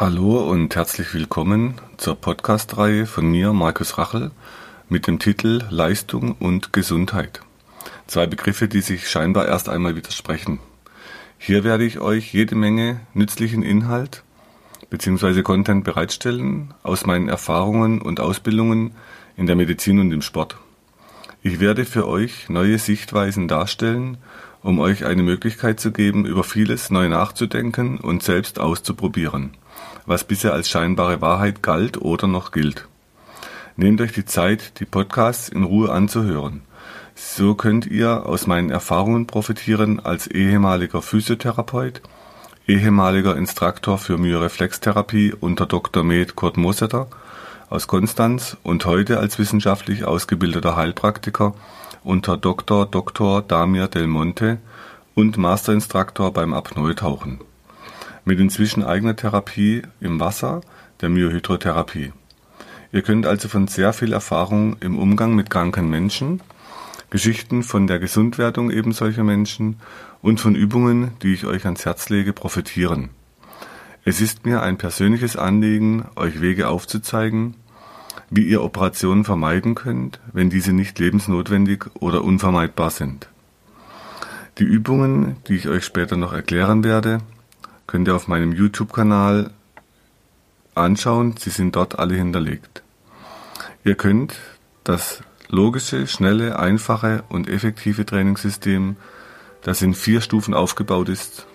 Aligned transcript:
Hallo 0.00 0.48
und 0.48 0.76
herzlich 0.76 1.12
willkommen 1.12 1.74
zur 1.96 2.14
Podcast-Reihe 2.14 3.04
von 3.04 3.28
mir, 3.28 3.52
Markus 3.52 3.98
Rachel, 3.98 4.30
mit 4.88 5.08
dem 5.08 5.18
Titel 5.18 5.64
Leistung 5.70 6.36
und 6.38 6.72
Gesundheit. 6.72 7.40
Zwei 8.06 8.28
Begriffe, 8.28 8.68
die 8.68 8.80
sich 8.80 9.10
scheinbar 9.10 9.48
erst 9.48 9.68
einmal 9.68 9.96
widersprechen. 9.96 10.60
Hier 11.36 11.64
werde 11.64 11.82
ich 11.82 11.98
euch 11.98 12.32
jede 12.32 12.54
Menge 12.54 13.00
nützlichen 13.12 13.64
Inhalt 13.64 14.22
bzw. 14.88 15.42
Content 15.42 15.82
bereitstellen 15.82 16.74
aus 16.84 17.04
meinen 17.04 17.28
Erfahrungen 17.28 18.00
und 18.00 18.20
Ausbildungen 18.20 18.92
in 19.36 19.48
der 19.48 19.56
Medizin 19.56 19.98
und 19.98 20.12
im 20.12 20.22
Sport. 20.22 20.58
Ich 21.42 21.58
werde 21.58 21.84
für 21.84 22.06
euch 22.06 22.48
neue 22.48 22.78
Sichtweisen 22.78 23.48
darstellen, 23.48 24.18
um 24.62 24.78
euch 24.78 25.04
eine 25.04 25.24
Möglichkeit 25.24 25.80
zu 25.80 25.90
geben, 25.90 26.24
über 26.24 26.44
vieles 26.44 26.88
neu 26.90 27.08
nachzudenken 27.08 27.98
und 27.98 28.22
selbst 28.22 28.60
auszuprobieren 28.60 29.56
was 30.06 30.24
bisher 30.24 30.54
als 30.54 30.68
scheinbare 30.68 31.20
Wahrheit 31.20 31.62
galt 31.62 32.00
oder 32.00 32.26
noch 32.26 32.50
gilt. 32.50 32.88
Nehmt 33.76 34.00
euch 34.00 34.12
die 34.12 34.24
Zeit, 34.24 34.80
die 34.80 34.86
Podcasts 34.86 35.48
in 35.48 35.62
Ruhe 35.62 35.92
anzuhören. 35.92 36.62
So 37.14 37.54
könnt 37.54 37.86
ihr 37.86 38.26
aus 38.26 38.46
meinen 38.46 38.70
Erfahrungen 38.70 39.26
profitieren 39.26 40.00
als 40.00 40.26
ehemaliger 40.26 41.02
Physiotherapeut, 41.02 42.00
ehemaliger 42.66 43.36
Instruktor 43.36 43.98
für 43.98 44.18
Myoreflextherapie 44.18 45.34
unter 45.38 45.66
Dr. 45.66 46.04
Med 46.04 46.36
Kurt 46.36 46.56
Mosetter 46.56 47.08
aus 47.70 47.86
Konstanz 47.86 48.56
und 48.62 48.86
heute 48.86 49.18
als 49.18 49.38
wissenschaftlich 49.38 50.04
ausgebildeter 50.04 50.76
Heilpraktiker 50.76 51.54
unter 52.02 52.36
Dr. 52.36 52.86
Dr. 52.86 53.42
Damir 53.42 53.88
Del 53.88 54.06
Monte 54.06 54.58
und 55.14 55.36
Masterinstruktor 55.36 56.32
beim 56.32 56.54
Apnoe-Tauchen 56.54 57.40
mit 58.28 58.38
inzwischen 58.40 58.84
eigener 58.84 59.16
Therapie 59.16 59.80
im 60.02 60.20
Wasser, 60.20 60.60
der 61.00 61.08
Myohydrotherapie. 61.08 62.12
Ihr 62.92 63.00
könnt 63.00 63.24
also 63.24 63.48
von 63.48 63.68
sehr 63.68 63.94
viel 63.94 64.12
Erfahrung 64.12 64.76
im 64.80 64.98
Umgang 64.98 65.34
mit 65.34 65.48
kranken 65.48 65.88
Menschen, 65.88 66.42
Geschichten 67.08 67.62
von 67.62 67.86
der 67.86 67.98
Gesundwerdung 67.98 68.70
eben 68.70 68.92
solcher 68.92 69.24
Menschen 69.24 69.80
und 70.20 70.40
von 70.40 70.54
Übungen, 70.54 71.12
die 71.22 71.32
ich 71.32 71.46
euch 71.46 71.64
ans 71.64 71.86
Herz 71.86 72.10
lege, 72.10 72.34
profitieren. 72.34 73.08
Es 74.04 74.20
ist 74.20 74.44
mir 74.44 74.60
ein 74.60 74.76
persönliches 74.76 75.38
Anliegen, 75.38 76.04
euch 76.14 76.42
Wege 76.42 76.68
aufzuzeigen, 76.68 77.54
wie 78.28 78.46
ihr 78.46 78.62
Operationen 78.62 79.24
vermeiden 79.24 79.74
könnt, 79.74 80.20
wenn 80.34 80.50
diese 80.50 80.74
nicht 80.74 80.98
lebensnotwendig 80.98 81.86
oder 81.94 82.24
unvermeidbar 82.24 82.90
sind. 82.90 83.30
Die 84.58 84.64
Übungen, 84.64 85.36
die 85.48 85.54
ich 85.54 85.68
euch 85.68 85.86
später 85.86 86.18
noch 86.18 86.34
erklären 86.34 86.84
werde, 86.84 87.20
könnt 87.88 88.06
ihr 88.06 88.14
auf 88.14 88.28
meinem 88.28 88.52
YouTube-Kanal 88.52 89.50
anschauen. 90.76 91.34
Sie 91.36 91.50
sind 91.50 91.74
dort 91.74 91.98
alle 91.98 92.14
hinterlegt. 92.14 92.84
Ihr 93.82 93.96
könnt 93.96 94.36
das 94.84 95.22
logische, 95.48 96.06
schnelle, 96.06 96.58
einfache 96.58 97.24
und 97.28 97.48
effektive 97.48 98.06
Trainingssystem, 98.06 98.96
das 99.62 99.82
in 99.82 99.94
vier 99.94 100.20
Stufen 100.20 100.54
aufgebaut 100.54 101.08
ist, 101.08 101.46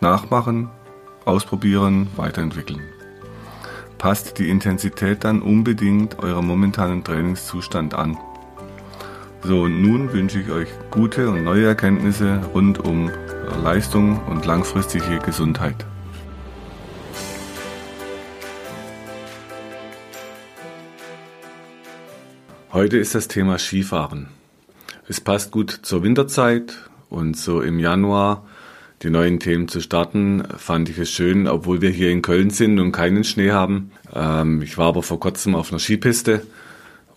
nachmachen, 0.00 0.70
ausprobieren, 1.26 2.08
weiterentwickeln. 2.16 2.80
Passt 3.98 4.38
die 4.38 4.48
Intensität 4.48 5.24
dann 5.24 5.42
unbedingt 5.42 6.18
eurem 6.20 6.46
momentanen 6.46 7.04
Trainingszustand 7.04 7.92
an. 7.92 8.16
So, 9.42 9.62
und 9.62 9.82
nun 9.82 10.12
wünsche 10.12 10.40
ich 10.40 10.50
euch 10.50 10.68
gute 10.90 11.28
und 11.28 11.44
neue 11.44 11.66
Erkenntnisse 11.66 12.40
rund 12.54 12.78
um 12.78 13.10
Leistung 13.62 14.24
und 14.26 14.46
langfristige 14.46 15.18
Gesundheit. 15.18 15.86
Heute 22.72 22.98
ist 22.98 23.14
das 23.14 23.28
Thema 23.28 23.58
Skifahren. 23.58 24.28
Es 25.08 25.20
passt 25.20 25.50
gut 25.50 25.70
zur 25.70 26.02
Winterzeit 26.02 26.76
und 27.08 27.36
so 27.36 27.60
im 27.60 27.78
Januar 27.78 28.44
die 29.02 29.10
neuen 29.10 29.40
Themen 29.40 29.66
zu 29.66 29.80
starten, 29.80 30.42
fand 30.58 30.90
ich 30.90 30.98
es 30.98 31.10
schön, 31.10 31.48
obwohl 31.48 31.80
wir 31.80 31.88
hier 31.90 32.10
in 32.10 32.20
Köln 32.20 32.50
sind 32.50 32.78
und 32.78 32.92
keinen 32.92 33.24
Schnee 33.24 33.50
haben. 33.50 33.92
Ähm, 34.14 34.60
ich 34.60 34.76
war 34.76 34.88
aber 34.88 35.02
vor 35.02 35.18
kurzem 35.18 35.54
auf 35.54 35.70
einer 35.70 35.78
Skipiste 35.78 36.42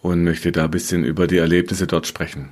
und 0.01 0.23
möchte 0.23 0.53
da 0.53 0.65
ein 0.65 0.71
bisschen 0.71 1.03
über 1.03 1.27
die 1.27 1.37
Erlebnisse 1.37 1.85
dort 1.85 2.07
sprechen. 2.07 2.49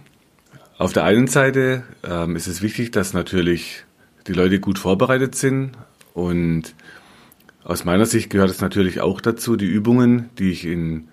Auf 0.82 0.94
der 0.94 1.04
einen 1.04 1.28
Seite 1.28 1.84
ähm, 2.04 2.36
ist 2.36 2.48
es 2.48 2.64
wichtig, 2.64 2.92
dass 2.92 3.14
natürlich 3.14 3.84
die 4.26 4.34
Leute 4.34 4.60
gut 4.60 4.80
vorbereitet 4.80 5.36
sind 5.36 5.74
und 6.16 6.74
aus 7.64 7.86
meiner 7.86 8.08
Sicht 8.08 8.32
gehört 8.32 8.50
es 8.50 8.62
natürlich 8.62 9.00
auch 9.00 9.22
dazu, 9.22 9.56
die 9.56 9.68
Übungen, 9.68 10.32
die 10.40 10.50
ich 10.50 10.66
in 10.66 11.08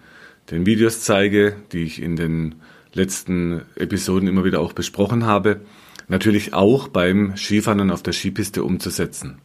den 0.51 0.65
Videos 0.65 1.03
zeige, 1.03 1.55
die 1.73 1.83
ich 1.83 2.01
in 2.01 2.17
den 2.17 2.55
letzten 2.95 3.61
Episoden 3.75 4.27
immer 4.27 4.43
wieder 4.43 4.61
auch 4.61 4.73
besprochen 4.73 5.27
habe, 5.27 5.61
natürlich 6.09 6.55
auch 6.55 6.89
beim 6.89 7.37
Skifahren 7.37 7.91
auf 7.91 8.03
der 8.03 8.15
Skipiste 8.15 8.65
umzusetzen. 8.65 9.37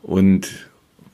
Und 0.00 0.48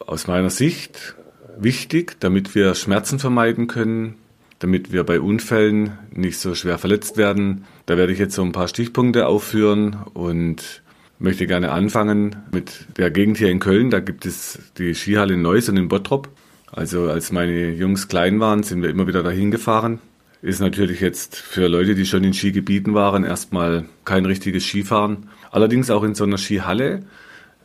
aus 0.07 0.27
meiner 0.27 0.51
Sicht 0.51 1.15
wichtig, 1.57 2.21
damit 2.21 2.55
wir 2.55 2.75
Schmerzen 2.75 3.19
vermeiden 3.19 3.67
können, 3.67 4.17
damit 4.61 4.93
wir 4.93 5.05
bei 5.05 5.21
Unfällen 5.21 5.99
nicht 6.13 6.39
so 6.39 6.55
schwer 6.55 6.79
verletzt 6.79 7.17
werden. 7.17 7.65
Da 7.87 7.97
werde 7.97 8.13
ich 8.13 8.19
jetzt 8.19 8.35
so 8.35 8.43
ein 8.43 8.53
paar 8.53 8.69
Stichpunkte 8.69 9.27
aufführen 9.27 9.97
und 10.15 10.83
möchte 11.19 11.47
gerne 11.47 11.73
anfangen 11.73 12.37
mit 12.53 12.87
der 12.97 13.11
Gegend 13.11 13.39
hier 13.39 13.51
in 13.51 13.59
Köln. 13.59 13.91
Da 13.91 14.01
gibt 14.01 14.27
es 14.27 14.59
die 14.79 14.95
Skihalle 14.95 15.37
Neuss 15.37 15.69
und 15.69 15.79
in 15.79 15.89
Bottrop. 15.89 16.29
Also 16.71 17.11
als 17.11 17.33
meine 17.33 17.73
Jungs 17.73 18.07
klein 18.09 18.39
waren, 18.39 18.63
sind 18.63 18.83
wir 18.83 18.91
immer 18.91 19.07
wieder 19.07 19.23
dahin 19.23 19.51
gefahren. 19.51 19.99
Ist 20.43 20.61
natürlich 20.61 21.01
jetzt 21.01 21.37
für 21.37 21.67
Leute, 21.67 21.95
die 21.95 22.07
schon 22.07 22.25
in 22.25 22.33
Skigebieten 22.33 22.95
waren, 22.95 23.25
erstmal 23.25 23.87
kein 24.05 24.25
richtiges 24.25 24.65
Skifahren. 24.65 25.29
Allerdings 25.51 25.91
auch 25.91 26.05
in 26.05 26.15
so 26.15 26.25
einer 26.25 26.39
Skihalle 26.39 27.01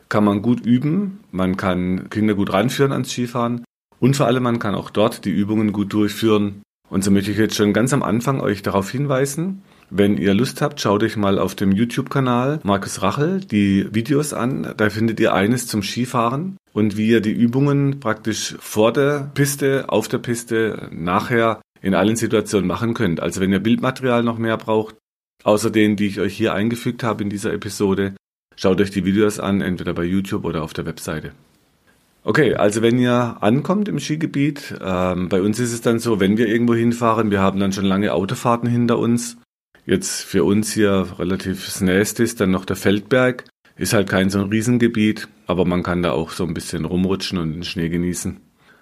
kann 0.09 0.23
man 0.23 0.41
gut 0.41 0.65
üben. 0.65 1.19
Man 1.31 1.55
kann 1.57 2.09
Kinder 2.09 2.35
gut 2.35 2.51
ranführen 2.51 2.91
ans 2.91 3.11
Skifahren. 3.11 3.63
Und 3.99 4.15
vor 4.15 4.27
allem, 4.27 4.43
man 4.43 4.59
kann 4.59 4.75
auch 4.75 4.89
dort 4.89 5.23
die 5.25 5.31
Übungen 5.31 5.71
gut 5.71 5.93
durchführen, 5.93 6.61
und 6.95 7.03
so 7.03 7.11
möchte 7.11 7.29
ich 7.29 7.37
jetzt 7.37 7.57
schon 7.57 7.73
ganz 7.73 7.91
am 7.91 8.03
Anfang 8.03 8.39
euch 8.39 8.61
darauf 8.61 8.89
hinweisen, 8.89 9.63
wenn 9.89 10.15
ihr 10.15 10.33
Lust 10.33 10.61
habt, 10.61 10.79
schaut 10.79 11.03
euch 11.03 11.17
mal 11.17 11.39
auf 11.39 11.53
dem 11.53 11.73
YouTube-Kanal 11.73 12.61
Markus 12.63 13.01
Rachel 13.01 13.41
die 13.41 13.93
Videos 13.93 14.31
an. 14.33 14.73
Da 14.77 14.89
findet 14.89 15.19
ihr 15.19 15.33
eines 15.33 15.67
zum 15.67 15.83
Skifahren 15.83 16.55
und 16.71 16.95
wie 16.95 17.09
ihr 17.09 17.19
die 17.19 17.33
Übungen 17.33 17.99
praktisch 17.99 18.55
vor 18.59 18.93
der 18.93 19.29
Piste, 19.33 19.89
auf 19.89 20.07
der 20.07 20.19
Piste, 20.19 20.87
nachher 20.93 21.59
in 21.81 21.95
allen 21.95 22.15
Situationen 22.15 22.65
machen 22.65 22.93
könnt. 22.93 23.19
Also 23.19 23.41
wenn 23.41 23.51
ihr 23.51 23.59
Bildmaterial 23.59 24.23
noch 24.23 24.37
mehr 24.37 24.55
braucht, 24.55 24.95
außer 25.43 25.71
denen, 25.71 25.97
die 25.97 26.07
ich 26.07 26.21
euch 26.21 26.37
hier 26.37 26.53
eingefügt 26.53 27.03
habe 27.03 27.23
in 27.23 27.29
dieser 27.29 27.51
Episode, 27.51 28.15
schaut 28.55 28.79
euch 28.79 28.91
die 28.91 29.03
Videos 29.03 29.41
an, 29.41 29.59
entweder 29.59 29.93
bei 29.93 30.05
YouTube 30.05 30.45
oder 30.45 30.63
auf 30.63 30.71
der 30.71 30.85
Webseite. 30.85 31.33
Okay, 32.27 32.55
also 32.55 32.81
wenn 32.81 32.97
ihr 32.97 33.37
ankommt 33.41 33.87
im 33.87 33.99
Skigebiet, 33.99 34.73
ähm, 34.81 35.29
bei 35.29 35.43
uns 35.43 35.59
ist 35.59 35.71
es 35.71 35.81
dann 35.81 35.99
so, 35.99 36.19
wenn 36.19 36.37
wir 36.37 36.47
irgendwo 36.47 36.73
hinfahren, 36.73 37.29
wir 37.29 37.39
haben 37.39 37.59
dann 37.59 37.71
schon 37.71 37.85
lange 37.85 38.13
Autofahrten 38.13 38.67
hinter 38.67 38.97
uns. 38.97 39.37
Jetzt 39.85 40.23
für 40.23 40.43
uns 40.43 40.73
hier 40.73 41.05
relativ 41.19 41.65
das 41.65 41.81
Nächste 41.81 42.23
ist 42.23 42.41
dann 42.41 42.49
noch 42.49 42.65
der 42.65 42.77
Feldberg. 42.77 43.43
Ist 43.77 43.93
halt 43.93 44.09
kein 44.09 44.31
so 44.31 44.39
ein 44.39 44.49
Riesengebiet, 44.49 45.27
aber 45.45 45.65
man 45.65 45.83
kann 45.83 46.01
da 46.01 46.13
auch 46.13 46.31
so 46.31 46.45
ein 46.45 46.55
bisschen 46.55 46.85
rumrutschen 46.85 47.37
und 47.37 47.53
den 47.53 47.63
Schnee 47.63 47.89
genießen. 47.89 48.37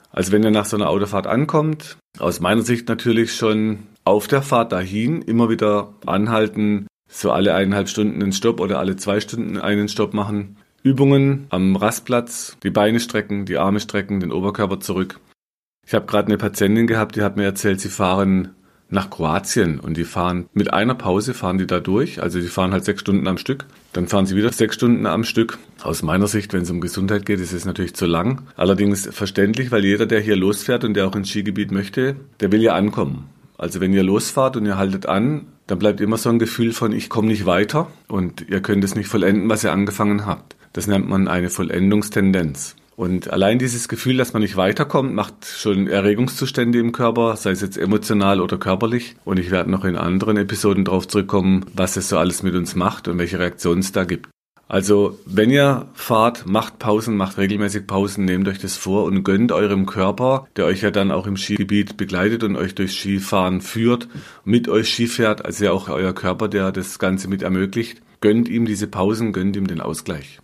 Also 0.10 0.32
wenn 0.32 0.44
ihr 0.44 0.52
nach 0.52 0.66
so 0.66 0.78
einer 0.78 0.90
Autofahrt 0.90 1.28
ankommt, 1.28 1.98
aus 2.20 2.40
meiner 2.40 2.62
Sicht 2.62 2.88
natürlich 2.88 3.36
schon 3.36 3.80
auf 4.06 4.28
der 4.28 4.42
Fahrt 4.42 4.72
dahin 4.72 5.22
immer 5.22 5.50
wieder 5.50 5.96
anhalten, 6.06 6.88
so 7.10 7.32
alle 7.32 7.54
eineinhalb 7.56 7.90
Stunden 7.90 8.24
einen 8.24 8.32
Stopp 8.32 8.62
oder 8.62 8.80
alle 8.80 8.96
zwei 8.96 9.20
Stunden 9.20 9.58
einen 9.58 9.90
Stopp 9.90 10.14
machen, 10.14 10.56
Übungen 10.84 11.48
am 11.50 11.78
Rastplatz, 11.78 12.58
die 12.62 12.70
Beine 12.70 13.00
strecken, 13.00 13.46
die 13.46 13.58
Arme 13.58 13.80
strecken, 13.80 14.20
den 14.20 14.34
Oberkörper 14.34 14.82
zurück. 14.82 15.20
Ich 15.88 15.94
habe 15.94 16.06
gerade 16.06 16.28
eine 16.28 16.38
Patientin 16.38 16.88
gehabt, 16.88 17.16
die 17.16 17.22
hat 17.22 17.38
mir 17.38 17.46
erzählt, 17.46 17.80
sie 17.80 17.90
fahren 17.90 18.50
nach 18.90 19.10
Kroatien 19.10 19.80
und 19.80 19.98
die 19.98 20.04
fahren 20.04 20.48
mit 20.54 20.74
einer 20.74 20.94
Pause 20.94 21.34
fahren 21.34 21.58
die 21.58 21.68
da 21.68 21.80
durch. 21.80 22.22
Also 22.22 22.40
die 22.40 22.48
fahren 22.48 22.74
halt 22.74 22.86
sechs 22.86 23.02
Stunden 23.02 23.28
am 23.28 23.38
Stück. 23.38 23.66
Dann 23.94 24.08
fahren 24.08 24.26
sie 24.26 24.36
wieder 24.36 24.52
sechs 24.52 24.76
Stunden 24.76 25.06
am 25.06 25.24
Stück. 25.24 25.58
Aus 25.82 26.04
meiner 26.04 26.28
Sicht, 26.28 26.54
wenn 26.54 26.62
es 26.62 26.70
um 26.70 26.82
Gesundheit 26.82 27.26
geht, 27.26 27.40
ist 27.40 27.54
es 27.54 27.66
natürlich 27.66 27.96
zu 27.96 28.06
lang. 28.06 28.44
Allerdings 28.56 29.08
verständlich, 29.12 29.72
weil 29.72 29.84
jeder, 29.84 30.06
der 30.06 30.20
hier 30.20 30.36
losfährt 30.36 30.84
und 30.84 30.94
der 30.96 31.08
auch 31.08 31.16
ins 31.16 31.30
Skigebiet 31.30 31.72
möchte, 31.72 32.18
der 32.40 32.52
will 32.52 32.62
ja 32.62 32.76
ankommen. 32.76 33.30
Also 33.58 33.80
wenn 33.80 33.94
ihr 33.94 34.04
losfahrt 34.04 34.58
und 34.58 34.66
ihr 34.66 34.78
haltet 34.78 35.06
an, 35.06 35.48
dann 35.68 35.80
bleibt 35.80 36.02
immer 36.02 36.18
so 36.18 36.30
ein 36.30 36.40
Gefühl 36.40 36.74
von, 36.74 36.92
ich 36.92 37.10
komme 37.10 37.30
nicht 37.30 37.46
weiter 37.46 37.88
und 38.10 38.48
ihr 38.50 38.62
könnt 38.62 38.84
es 38.84 38.96
nicht 38.96 39.08
vollenden, 39.08 39.50
was 39.50 39.64
ihr 39.64 39.72
angefangen 39.72 40.26
habt. 40.26 40.56
Das 40.74 40.88
nennt 40.88 41.08
man 41.08 41.28
eine 41.28 41.50
Vollendungstendenz. 41.50 42.76
Und 42.96 43.32
allein 43.32 43.58
dieses 43.58 43.88
Gefühl, 43.88 44.18
dass 44.18 44.34
man 44.34 44.42
nicht 44.44 44.56
weiterkommt, 44.56 45.14
macht 45.14 45.46
schon 45.46 45.88
Erregungszustände 45.88 46.80
im 46.80 46.92
Körper, 46.92 47.36
sei 47.36 47.52
es 47.52 47.62
jetzt 47.62 47.78
emotional 47.78 48.40
oder 48.40 48.58
körperlich. 48.58 49.16
Und 49.26 49.40
ich 49.40 49.50
werde 49.50 49.72
noch 49.72 49.84
in 49.84 49.96
anderen 49.96 50.38
Episoden 50.38 50.86
darauf 50.86 51.08
zurückkommen, 51.08 51.66
was 51.74 51.98
es 51.98 52.10
so 52.10 52.18
alles 52.18 52.44
mit 52.44 52.54
uns 52.54 52.76
macht 52.76 53.08
und 53.08 53.18
welche 53.18 53.40
Reaktionen 53.40 53.82
es 53.82 53.92
da 53.92 54.04
gibt. 54.04 54.30
Also, 54.68 55.20
wenn 55.26 55.50
ihr 55.50 55.88
fahrt, 55.94 56.48
macht 56.48 56.80
Pausen, 56.80 57.18
macht 57.18 57.38
regelmäßig 57.38 57.86
Pausen, 57.86 58.26
nehmt 58.26 58.48
euch 58.48 58.60
das 58.60 58.78
vor 58.78 59.04
und 59.04 59.24
gönnt 59.24 59.52
eurem 59.52 59.86
Körper, 59.86 60.48
der 60.56 60.66
euch 60.66 60.82
ja 60.82 60.90
dann 60.90 61.12
auch 61.12 61.28
im 61.28 61.38
Skigebiet 61.38 61.98
begleitet 61.98 62.44
und 62.44 62.56
euch 62.56 62.74
durch 62.74 62.94
Skifahren 62.94 63.62
führt, 63.62 64.08
mit 64.46 64.70
euch 64.70 64.90
Ski 64.90 65.08
fährt, 65.08 65.46
also 65.46 65.66
ja 65.66 65.72
auch 65.72 65.90
euer 65.90 66.14
Körper, 66.14 66.48
der 66.48 66.72
das 66.72 66.98
Ganze 66.98 67.28
mit 67.28 67.44
ermöglicht, 67.44 68.02
gönnt 68.22 68.48
ihm 68.48 68.66
diese 68.66 68.88
Pausen, 68.88 69.34
gönnt 69.34 69.56
ihm 69.56 69.68
den 69.68 69.82
Ausgleich. 69.82 70.40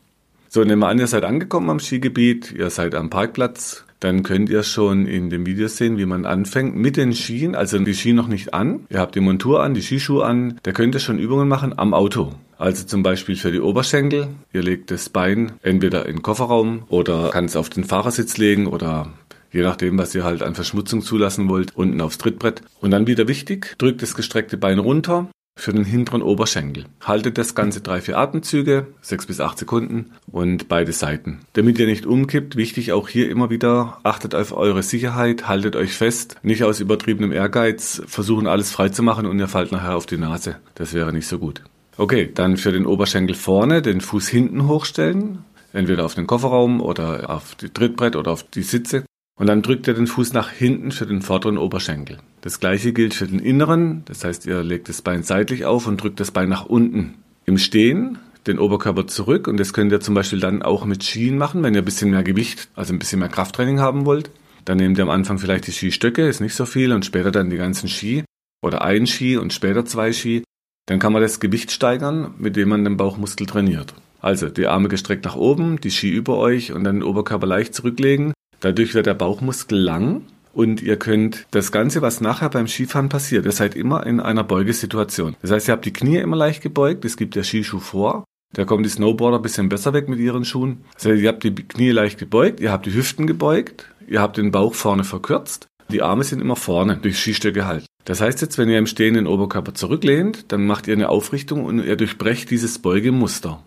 So, 0.52 0.64
nehmen 0.64 0.82
wir 0.82 0.88
an, 0.88 0.98
ihr 0.98 1.06
seid 1.06 1.26
angekommen 1.26 1.70
am 1.70 1.80
Skigebiet, 1.80 2.52
ihr 2.54 2.72
seid 2.72 2.96
am 2.96 3.12
Parkplatz, 3.12 3.86
dann 4.00 4.24
könnt 4.24 4.50
ihr 4.50 4.64
schon 4.64 5.06
in 5.06 5.30
dem 5.30 5.46
Video 5.46 5.68
sehen, 5.68 6.00
wie 6.00 6.08
man 6.08 6.26
anfängt 6.26 6.76
mit 6.76 6.98
den 6.98 7.14
Skien, 7.14 7.54
also 7.54 7.78
die 7.78 7.94
Ski 7.94 8.14
noch 8.14 8.28
nicht 8.28 8.52
an. 8.52 8.88
Ihr 8.90 8.98
habt 8.98 9.14
die 9.14 9.20
Montur 9.20 9.62
an, 9.62 9.76
die 9.76 9.84
Skischuhe 9.84 10.26
an, 10.26 10.60
da 10.64 10.72
könnt 10.72 10.96
ihr 10.96 11.02
schon 11.02 11.20
Übungen 11.20 11.48
machen 11.48 11.78
am 11.78 11.94
Auto. 11.94 12.34
Also 12.58 12.84
zum 12.84 13.04
Beispiel 13.04 13.36
für 13.36 13.52
die 13.52 13.60
Oberschenkel. 13.60 14.30
Ihr 14.52 14.64
legt 14.64 14.90
das 14.90 15.10
Bein 15.10 15.52
entweder 15.62 16.08
in 16.08 16.16
den 16.16 16.22
Kofferraum 16.24 16.82
oder 16.88 17.30
kann 17.30 17.46
es 17.46 17.56
auf 17.56 17.70
den 17.70 17.84
Fahrersitz 17.84 18.38
legen 18.38 18.66
oder 18.66 19.14
je 19.52 19.62
nachdem, 19.62 20.00
was 20.00 20.16
ihr 20.16 20.24
halt 20.24 20.42
an 20.42 20.56
Verschmutzung 20.56 21.04
zulassen 21.04 21.48
wollt, 21.48 21.76
unten 21.76 22.02
aufs 22.02 22.18
Trittbrett. 22.18 22.64
Und 22.82 22.90
dann 22.90 23.06
wieder 23.06 23.28
wichtig, 23.28 23.76
drückt 23.78 24.02
das 24.02 24.16
gestreckte 24.16 24.58
Bein 24.58 24.80
runter 24.80 25.30
für 25.60 25.74
den 25.74 25.86
hinteren 25.86 26.22
Oberschenkel. 26.22 26.86
Haltet 27.04 27.38
das 27.38 27.56
Ganze 27.56 27.82
drei, 27.82 28.02
vier 28.02 28.18
Atemzüge, 28.18 28.88
sechs 29.02 29.26
bis 29.26 29.40
acht 29.40 29.58
Sekunden 29.58 30.12
und 30.32 30.68
beide 30.68 30.92
Seiten. 30.92 31.40
Damit 31.54 31.80
ihr 31.80 31.86
nicht 31.86 32.06
umkippt, 32.06 32.56
wichtig 32.56 32.92
auch 32.92 33.08
hier 33.08 33.30
immer 33.30 33.50
wieder, 33.50 34.00
achtet 34.04 34.36
auf 34.36 34.52
eure 34.56 34.84
Sicherheit, 34.84 35.48
haltet 35.48 35.76
euch 35.76 35.94
fest, 35.94 36.38
nicht 36.44 36.64
aus 36.64 36.80
übertriebenem 36.80 37.32
Ehrgeiz 37.32 38.02
versuchen 38.08 38.48
alles 38.48 38.72
frei 38.72 38.90
zu 38.90 39.04
machen 39.04 39.26
und 39.26 39.40
ihr 39.40 39.48
fallt 39.48 39.72
nachher 39.72 39.96
auf 39.96 40.06
die 40.06 40.18
Nase. 40.18 40.58
Das 40.76 40.94
wäre 40.94 41.14
nicht 41.14 41.28
so 41.28 41.40
gut. 41.40 41.62
Okay, 41.98 42.32
dann 42.34 42.56
für 42.56 42.72
den 42.72 42.86
Oberschenkel 42.86 43.36
vorne 43.36 43.82
den 43.82 44.00
Fuß 44.00 44.30
hinten 44.30 44.68
hochstellen, 44.68 45.40
entweder 45.74 46.06
auf 46.06 46.16
den 46.16 46.28
Kofferraum 46.28 46.80
oder 46.80 47.30
auf 47.30 47.56
die 47.56 47.70
Trittbrett 47.70 48.16
oder 48.16 48.32
auf 48.32 48.44
die 48.44 48.64
Sitze. 48.64 49.04
Und 49.38 49.48
dann 49.48 49.62
drückt 49.62 49.88
ihr 49.88 49.94
den 49.94 50.08
Fuß 50.08 50.34
nach 50.34 50.50
hinten 50.50 50.92
für 50.92 51.06
den 51.06 51.22
vorderen 51.22 51.58
Oberschenkel. 51.58 52.18
Das 52.42 52.60
gleiche 52.60 52.94
gilt 52.94 53.14
für 53.14 53.28
den 53.28 53.40
inneren, 53.40 54.04
das 54.06 54.24
heißt, 54.24 54.46
ihr 54.46 54.64
legt 54.64 54.90
das 54.90 55.02
Bein 55.02 55.24
seitlich 55.24 55.66
auf 55.66 55.88
und 55.88 56.02
drückt 56.02 56.20
das 56.20 56.32
Bein 56.32 56.50
nach 56.50 56.66
unten. 56.66 57.16
Im 57.46 57.58
Stehen 57.58 58.18
den 58.48 58.60
Oberkörper 58.60 59.08
zurück 59.08 59.48
und 59.48 59.58
das 59.58 59.74
könnt 59.74 59.92
ihr 59.92 60.00
zum 60.00 60.16
Beispiel 60.16 60.40
dann 60.40 60.62
auch 60.62 60.86
mit 60.86 61.04
Skien 61.04 61.38
machen, 61.38 61.64
wenn 61.64 61.74
ihr 61.74 61.82
ein 61.82 61.86
bisschen 61.86 62.12
mehr 62.12 62.24
Gewicht, 62.24 62.70
also 62.76 62.94
ein 62.94 63.00
bisschen 63.00 63.20
mehr 63.20 63.30
Krafttraining 63.30 63.80
haben 63.80 64.06
wollt. 64.06 64.32
Dann 64.66 64.78
nehmt 64.78 64.98
ihr 64.98 65.04
am 65.04 65.10
Anfang 65.10 65.38
vielleicht 65.38 65.68
die 65.68 65.72
Skistöcke, 65.72 66.28
ist 66.28 66.40
nicht 66.40 66.56
so 66.56 66.66
viel, 66.66 66.94
und 66.94 67.06
später 67.06 67.32
dann 67.32 67.50
die 67.50 67.58
ganzen 67.58 67.90
Ski 67.90 68.24
oder 68.62 68.84
ein 68.84 69.08
Ski 69.08 69.38
und 69.38 69.54
später 69.54 69.86
zwei 69.86 70.14
Ski 70.14 70.44
dann 70.90 70.98
kann 70.98 71.14
man 71.14 71.22
das 71.22 71.40
Gewicht 71.40 71.72
steigern, 71.72 72.34
mit 72.40 72.56
dem 72.56 72.70
man 72.70 72.84
den 72.84 72.98
Bauchmuskel 72.98 73.46
trainiert. 73.46 73.94
Also 74.22 74.50
die 74.50 74.66
Arme 74.66 74.90
gestreckt 74.90 75.24
nach 75.24 75.36
oben, 75.36 75.80
die 75.80 75.92
Ski 75.92 76.10
über 76.10 76.38
euch 76.38 76.72
und 76.72 76.84
dann 76.84 76.96
den 76.96 77.04
Oberkörper 77.04 77.46
leicht 77.46 77.76
zurücklegen. 77.76 78.34
Dadurch 78.60 78.96
wird 78.96 79.06
der 79.06 79.14
Bauchmuskel 79.14 79.78
lang 79.78 80.24
und 80.60 80.82
ihr 80.82 80.98
könnt 80.98 81.48
das 81.52 81.72
Ganze, 81.72 82.02
was 82.02 82.20
nachher 82.20 82.50
beim 82.50 82.68
Skifahren 82.68 83.08
passiert, 83.08 83.46
ihr 83.46 83.54
seid 83.54 83.76
immer 83.76 84.06
in 84.06 84.20
einer 84.20 84.44
Beugesituation. 84.44 85.38
Das 85.42 85.52
heißt, 85.52 85.70
ihr 85.70 85.72
habt 85.72 85.86
die 85.86 85.94
Knie 85.94 86.18
immer 86.18 86.36
leicht 86.36 86.62
gebeugt, 86.62 87.06
es 87.06 87.16
gibt 87.16 87.36
der 87.36 87.44
Skischuh 87.44 87.80
vor. 87.80 88.26
Da 88.52 88.66
kommen 88.66 88.84
die 88.84 88.90
Snowboarder 88.90 89.38
ein 89.38 89.42
bisschen 89.42 89.70
besser 89.70 89.94
weg 89.94 90.10
mit 90.10 90.20
ihren 90.20 90.44
Schuhen. 90.44 90.84
Also 90.96 91.14
ihr 91.14 91.30
habt 91.30 91.46
die 91.46 91.56
Knie 91.56 91.92
leicht 91.92 92.20
gebeugt, 92.20 92.60
ihr 92.60 92.74
habt 92.74 92.86
die 92.86 92.94
Hüften 92.94 93.26
gebeugt, 93.26 93.86
ihr 94.06 94.20
habt 94.20 94.36
den 94.36 94.52
Bauch 94.52 94.74
vorne 94.74 95.06
verkürzt. 95.06 95.68
Die 95.92 96.02
Arme 96.02 96.26
sind 96.26 96.42
immer 96.42 96.58
vorne 96.58 96.98
durch 96.98 97.18
Skistöcke 97.20 97.66
halt. 97.66 97.86
Das 98.04 98.20
heißt 98.20 98.42
jetzt, 98.42 98.58
wenn 98.58 98.68
ihr 98.68 98.80
im 98.80 98.86
Stehen 98.86 99.14
den 99.14 99.28
Oberkörper 99.28 99.76
zurücklehnt, 99.76 100.52
dann 100.52 100.68
macht 100.68 100.90
ihr 100.90 100.94
eine 100.94 101.08
Aufrichtung 101.08 101.64
und 101.64 101.82
ihr 101.86 101.96
durchbrecht 101.96 102.52
dieses 102.52 102.80
Beugemuster. 102.80 103.64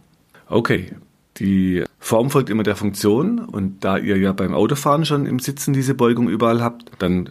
Okay, 0.47 0.91
die 1.39 1.85
Form 1.99 2.31
folgt 2.31 2.51
immer 2.51 2.63
der 2.63 2.77
Funktion 2.77 3.39
und 3.39 3.85
da 3.85 3.97
ihr 3.97 4.19
ja 4.19 4.33
beim 4.33 4.55
Autofahren 4.55 5.05
schon 5.05 5.27
im 5.27 5.39
Sitzen 5.39 5.73
diese 5.73 5.95
Beugung 5.95 6.29
überall 6.29 6.63
habt, 6.63 6.91
dann, 6.99 7.31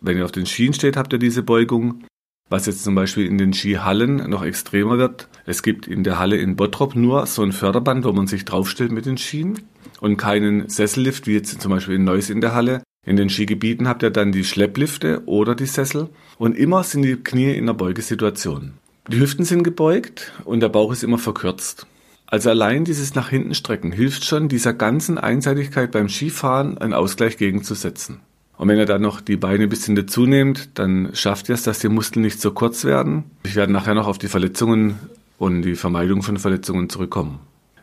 wenn 0.00 0.16
ihr 0.16 0.24
auf 0.24 0.32
den 0.32 0.46
Skien 0.46 0.72
steht, 0.72 0.96
habt 0.96 1.12
ihr 1.12 1.18
diese 1.18 1.42
Beugung. 1.42 2.04
Was 2.48 2.66
jetzt 2.66 2.84
zum 2.84 2.94
Beispiel 2.94 3.26
in 3.26 3.38
den 3.38 3.54
Skihallen 3.54 4.28
noch 4.28 4.42
extremer 4.42 4.98
wird. 4.98 5.28
Es 5.46 5.62
gibt 5.62 5.86
in 5.86 6.04
der 6.04 6.18
Halle 6.18 6.36
in 6.36 6.56
Bottrop 6.56 6.94
nur 6.94 7.24
so 7.26 7.42
ein 7.42 7.52
Förderband, 7.52 8.04
wo 8.04 8.12
man 8.12 8.26
sich 8.26 8.44
draufstellt 8.44 8.92
mit 8.92 9.06
den 9.06 9.16
Skien 9.16 9.60
und 10.00 10.18
keinen 10.18 10.68
Sessellift, 10.68 11.26
wie 11.26 11.32
jetzt 11.32 11.60
zum 11.60 11.70
Beispiel 11.70 11.94
in 11.94 12.04
Neuss 12.04 12.28
in 12.28 12.42
der 12.42 12.54
Halle, 12.54 12.82
in 13.04 13.16
den 13.16 13.30
Skigebieten 13.30 13.88
habt 13.88 14.02
ihr 14.04 14.10
dann 14.10 14.30
die 14.30 14.44
Schlepplifte 14.44 15.22
oder 15.26 15.56
die 15.56 15.66
Sessel 15.66 16.08
und 16.38 16.56
immer 16.56 16.84
sind 16.84 17.02
die 17.02 17.16
Knie 17.16 17.52
in 17.52 17.66
der 17.66 17.74
Beugesituation. 17.74 18.74
Die 19.08 19.18
Hüften 19.18 19.44
sind 19.44 19.64
gebeugt 19.64 20.32
und 20.44 20.60
der 20.60 20.68
Bauch 20.68 20.92
ist 20.92 21.02
immer 21.02 21.18
verkürzt. 21.18 21.86
Also 22.32 22.48
allein 22.48 22.86
dieses 22.86 23.14
nach 23.14 23.28
hinten 23.28 23.54
strecken 23.54 23.92
hilft 23.92 24.24
schon, 24.24 24.48
dieser 24.48 24.72
ganzen 24.72 25.18
Einseitigkeit 25.18 25.90
beim 25.90 26.08
Skifahren 26.08 26.78
einen 26.78 26.94
Ausgleich 26.94 27.36
gegenzusetzen. 27.36 28.20
Und 28.56 28.68
wenn 28.68 28.78
ihr 28.78 28.86
dann 28.86 29.02
noch 29.02 29.20
die 29.20 29.36
Beine 29.36 29.64
ein 29.64 29.68
bisschen 29.68 29.96
dazu 29.96 30.24
nehmt, 30.24 30.78
dann 30.78 31.10
schafft 31.12 31.50
ihr 31.50 31.54
es, 31.54 31.62
dass 31.62 31.80
die 31.80 31.90
Muskeln 31.90 32.22
nicht 32.22 32.40
so 32.40 32.52
kurz 32.52 32.86
werden. 32.86 33.24
Ich 33.42 33.54
werde 33.54 33.70
nachher 33.70 33.92
noch 33.92 34.06
auf 34.06 34.16
die 34.16 34.28
Verletzungen 34.28 34.98
und 35.36 35.60
die 35.60 35.74
Vermeidung 35.74 36.22
von 36.22 36.38
Verletzungen 36.38 36.88
zurückkommen. 36.88 37.38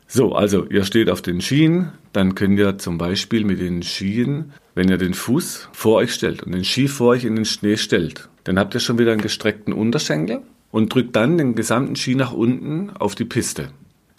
So, 0.08 0.34
also 0.34 0.66
ihr 0.66 0.84
steht 0.84 1.12
auf 1.12 1.22
den 1.22 1.42
Skien, 1.42 1.90
dann 2.12 2.34
könnt 2.34 2.58
ihr 2.58 2.80
zum 2.80 2.98
Beispiel 2.98 3.46
mit 3.46 3.60
den 3.60 3.84
Skien, 3.84 4.52
wenn 4.74 4.90
ihr 4.90 4.98
den 4.98 5.14
Fuß 5.14 5.70
vor 5.74 5.98
euch 5.98 6.12
stellt 6.12 6.42
und 6.42 6.54
den 6.54 6.64
Ski 6.64 6.88
vor 6.88 7.10
euch 7.10 7.24
in 7.24 7.36
den 7.36 7.46
Schnee 7.46 7.78
stellt, 7.78 8.30
dann 8.46 8.58
habt 8.58 8.74
ihr 8.74 8.80
schon 8.80 8.98
wieder 8.98 9.12
einen 9.12 9.22
gestreckten 9.22 9.74
Unterschenkel 9.74 10.42
und 10.72 10.92
drückt 10.92 11.16
dann 11.16 11.38
den 11.38 11.54
gesamten 11.54 11.96
Ski 11.96 12.16
nach 12.16 12.34
unten 12.34 12.90
auf 12.98 13.14
die 13.14 13.26
Piste. 13.26 13.70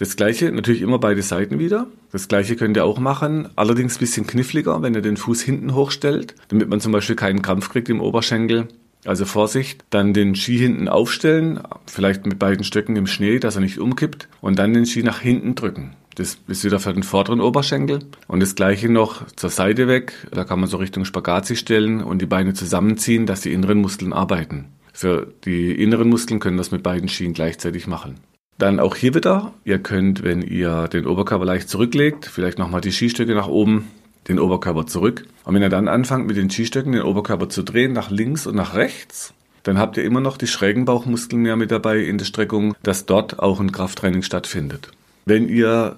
Das 0.01 0.17
gleiche, 0.17 0.51
natürlich 0.51 0.81
immer 0.81 0.99
beide 0.99 1.21
Seiten 1.21 1.59
wieder. 1.59 1.87
Das 2.11 2.27
gleiche 2.27 2.57
könnt 2.57 2.75
ihr 2.75 2.87
auch 2.87 2.99
machen, 2.99 3.51
allerdings 3.55 3.97
ein 3.97 3.99
bisschen 3.99 4.27
kniffliger, 4.27 4.81
wenn 4.81 4.95
ihr 4.95 5.03
den 5.03 5.19
Fuß 5.19 5.43
hinten 5.43 5.75
hochstellt, 5.75 6.35
damit 6.49 6.71
man 6.71 6.81
zum 6.81 6.93
Beispiel 6.93 7.17
keinen 7.17 7.43
Krampf 7.43 7.69
kriegt 7.69 7.91
im 7.91 8.01
Oberschenkel. 8.01 8.69
Also 9.05 9.27
Vorsicht, 9.27 9.85
dann 9.91 10.15
den 10.15 10.35
Ski 10.37 10.57
hinten 10.57 10.89
aufstellen, 10.89 11.61
vielleicht 11.85 12.25
mit 12.25 12.39
beiden 12.39 12.65
Stöcken 12.65 12.97
im 12.97 13.07
Schnee, 13.07 13.41
dass 13.41 13.57
er 13.57 13.61
nicht 13.61 13.79
umkippt 13.79 14.29
und 14.41 14.59
dann 14.59 14.73
den 14.73 14.87
Ski 14.87 15.03
nach 15.03 15.21
hinten 15.21 15.55
drücken. 15.55 15.97
Das 16.15 16.39
ist 16.49 16.65
wieder 16.65 16.81
für 16.81 16.95
den 16.95 17.03
vorderen 17.03 17.43
Oberschenkel. 17.43 17.99
Und 18.27 18.41
das 18.41 18.55
gleiche 18.55 18.89
noch 18.89 19.27
zur 19.37 19.51
Seite 19.51 19.87
weg. 19.87 20.15
Da 20.31 20.45
kann 20.45 20.61
man 20.61 20.71
so 20.71 20.79
Richtung 20.79 21.05
Spagat 21.05 21.45
sich 21.45 21.59
stellen 21.59 22.03
und 22.03 22.23
die 22.23 22.27
Beine 22.27 22.55
zusammenziehen, 22.55 23.27
dass 23.27 23.43
die 23.43 23.53
inneren 23.53 23.83
Muskeln 23.83 24.15
arbeiten. 24.15 24.65
Für 24.95 25.31
die 25.45 25.73
inneren 25.73 26.09
Muskeln 26.09 26.41
können 26.41 26.57
das 26.57 26.71
mit 26.71 26.83
beiden 26.83 27.11
Skien 27.11 27.35
gleichzeitig 27.35 27.87
machen. 27.87 28.15
Dann 28.61 28.79
auch 28.79 28.95
hier 28.95 29.15
wieder, 29.15 29.55
ihr 29.65 29.79
könnt, 29.79 30.23
wenn 30.23 30.43
ihr 30.43 30.87
den 30.89 31.07
Oberkörper 31.07 31.47
leicht 31.47 31.71
zurücklegt, 31.71 32.27
vielleicht 32.27 32.59
nochmal 32.59 32.83
die 32.83 32.93
Skistöcke 32.93 33.35
nach 33.35 33.49
oben 33.49 33.89
den 34.29 34.39
Oberkörper 34.39 34.87
zurück. 34.87 35.25
Und 35.45 35.55
wenn 35.55 35.63
ihr 35.63 35.71
dann 35.71 35.89
anfangt, 35.89 36.27
mit 36.27 36.37
den 36.37 36.51
Skistöcken 36.51 36.93
den 36.93 37.01
Oberkörper 37.01 37.49
zu 37.49 37.63
drehen, 37.63 37.95
nach 37.95 38.11
links 38.11 38.47
und 38.47 38.55
nach 38.57 38.75
rechts, 38.75 39.33
dann 39.63 39.79
habt 39.79 39.97
ihr 39.97 40.05
immer 40.05 40.21
noch 40.21 40.37
die 40.37 40.47
schrägen 40.47 40.85
Bauchmuskeln 40.85 41.41
mehr 41.41 41.57
mit 41.57 41.71
dabei 41.71 42.01
in 42.01 42.19
der 42.19 42.27
Streckung, 42.27 42.75
dass 42.83 43.07
dort 43.07 43.39
auch 43.39 43.61
ein 43.61 43.73
Krafttraining 43.73 44.21
stattfindet. 44.21 44.91
Wenn 45.25 45.49
ihr 45.49 45.97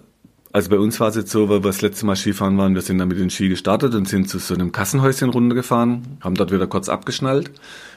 also 0.53 0.71
bei 0.71 0.79
uns 0.79 1.01
war 1.01 1.09
es 1.09 1.17
jetzt 1.17 1.33
so, 1.33 1.49
weil 1.49 1.65
wir 1.65 1.71
das 1.71 1.83
letzte 1.83 2.07
Mal 2.07 2.15
Skifahren 2.15 2.59
waren, 2.59 2.77
wir 2.77 2.83
sind 2.83 2.99
dann 2.99 3.09
mit 3.09 3.19
den 3.19 3.31
Ski 3.31 3.49
gestartet 3.49 3.95
und 3.97 4.07
sind 4.07 4.29
zu 4.29 4.39
so 4.39 4.55
einem 4.55 4.71
Kassenhäuschen 4.71 5.31
runtergefahren, 5.31 6.19
haben 6.21 6.37
dort 6.37 6.53
wieder 6.53 6.69
kurz 6.69 6.89
abgeschnallt 6.89 7.51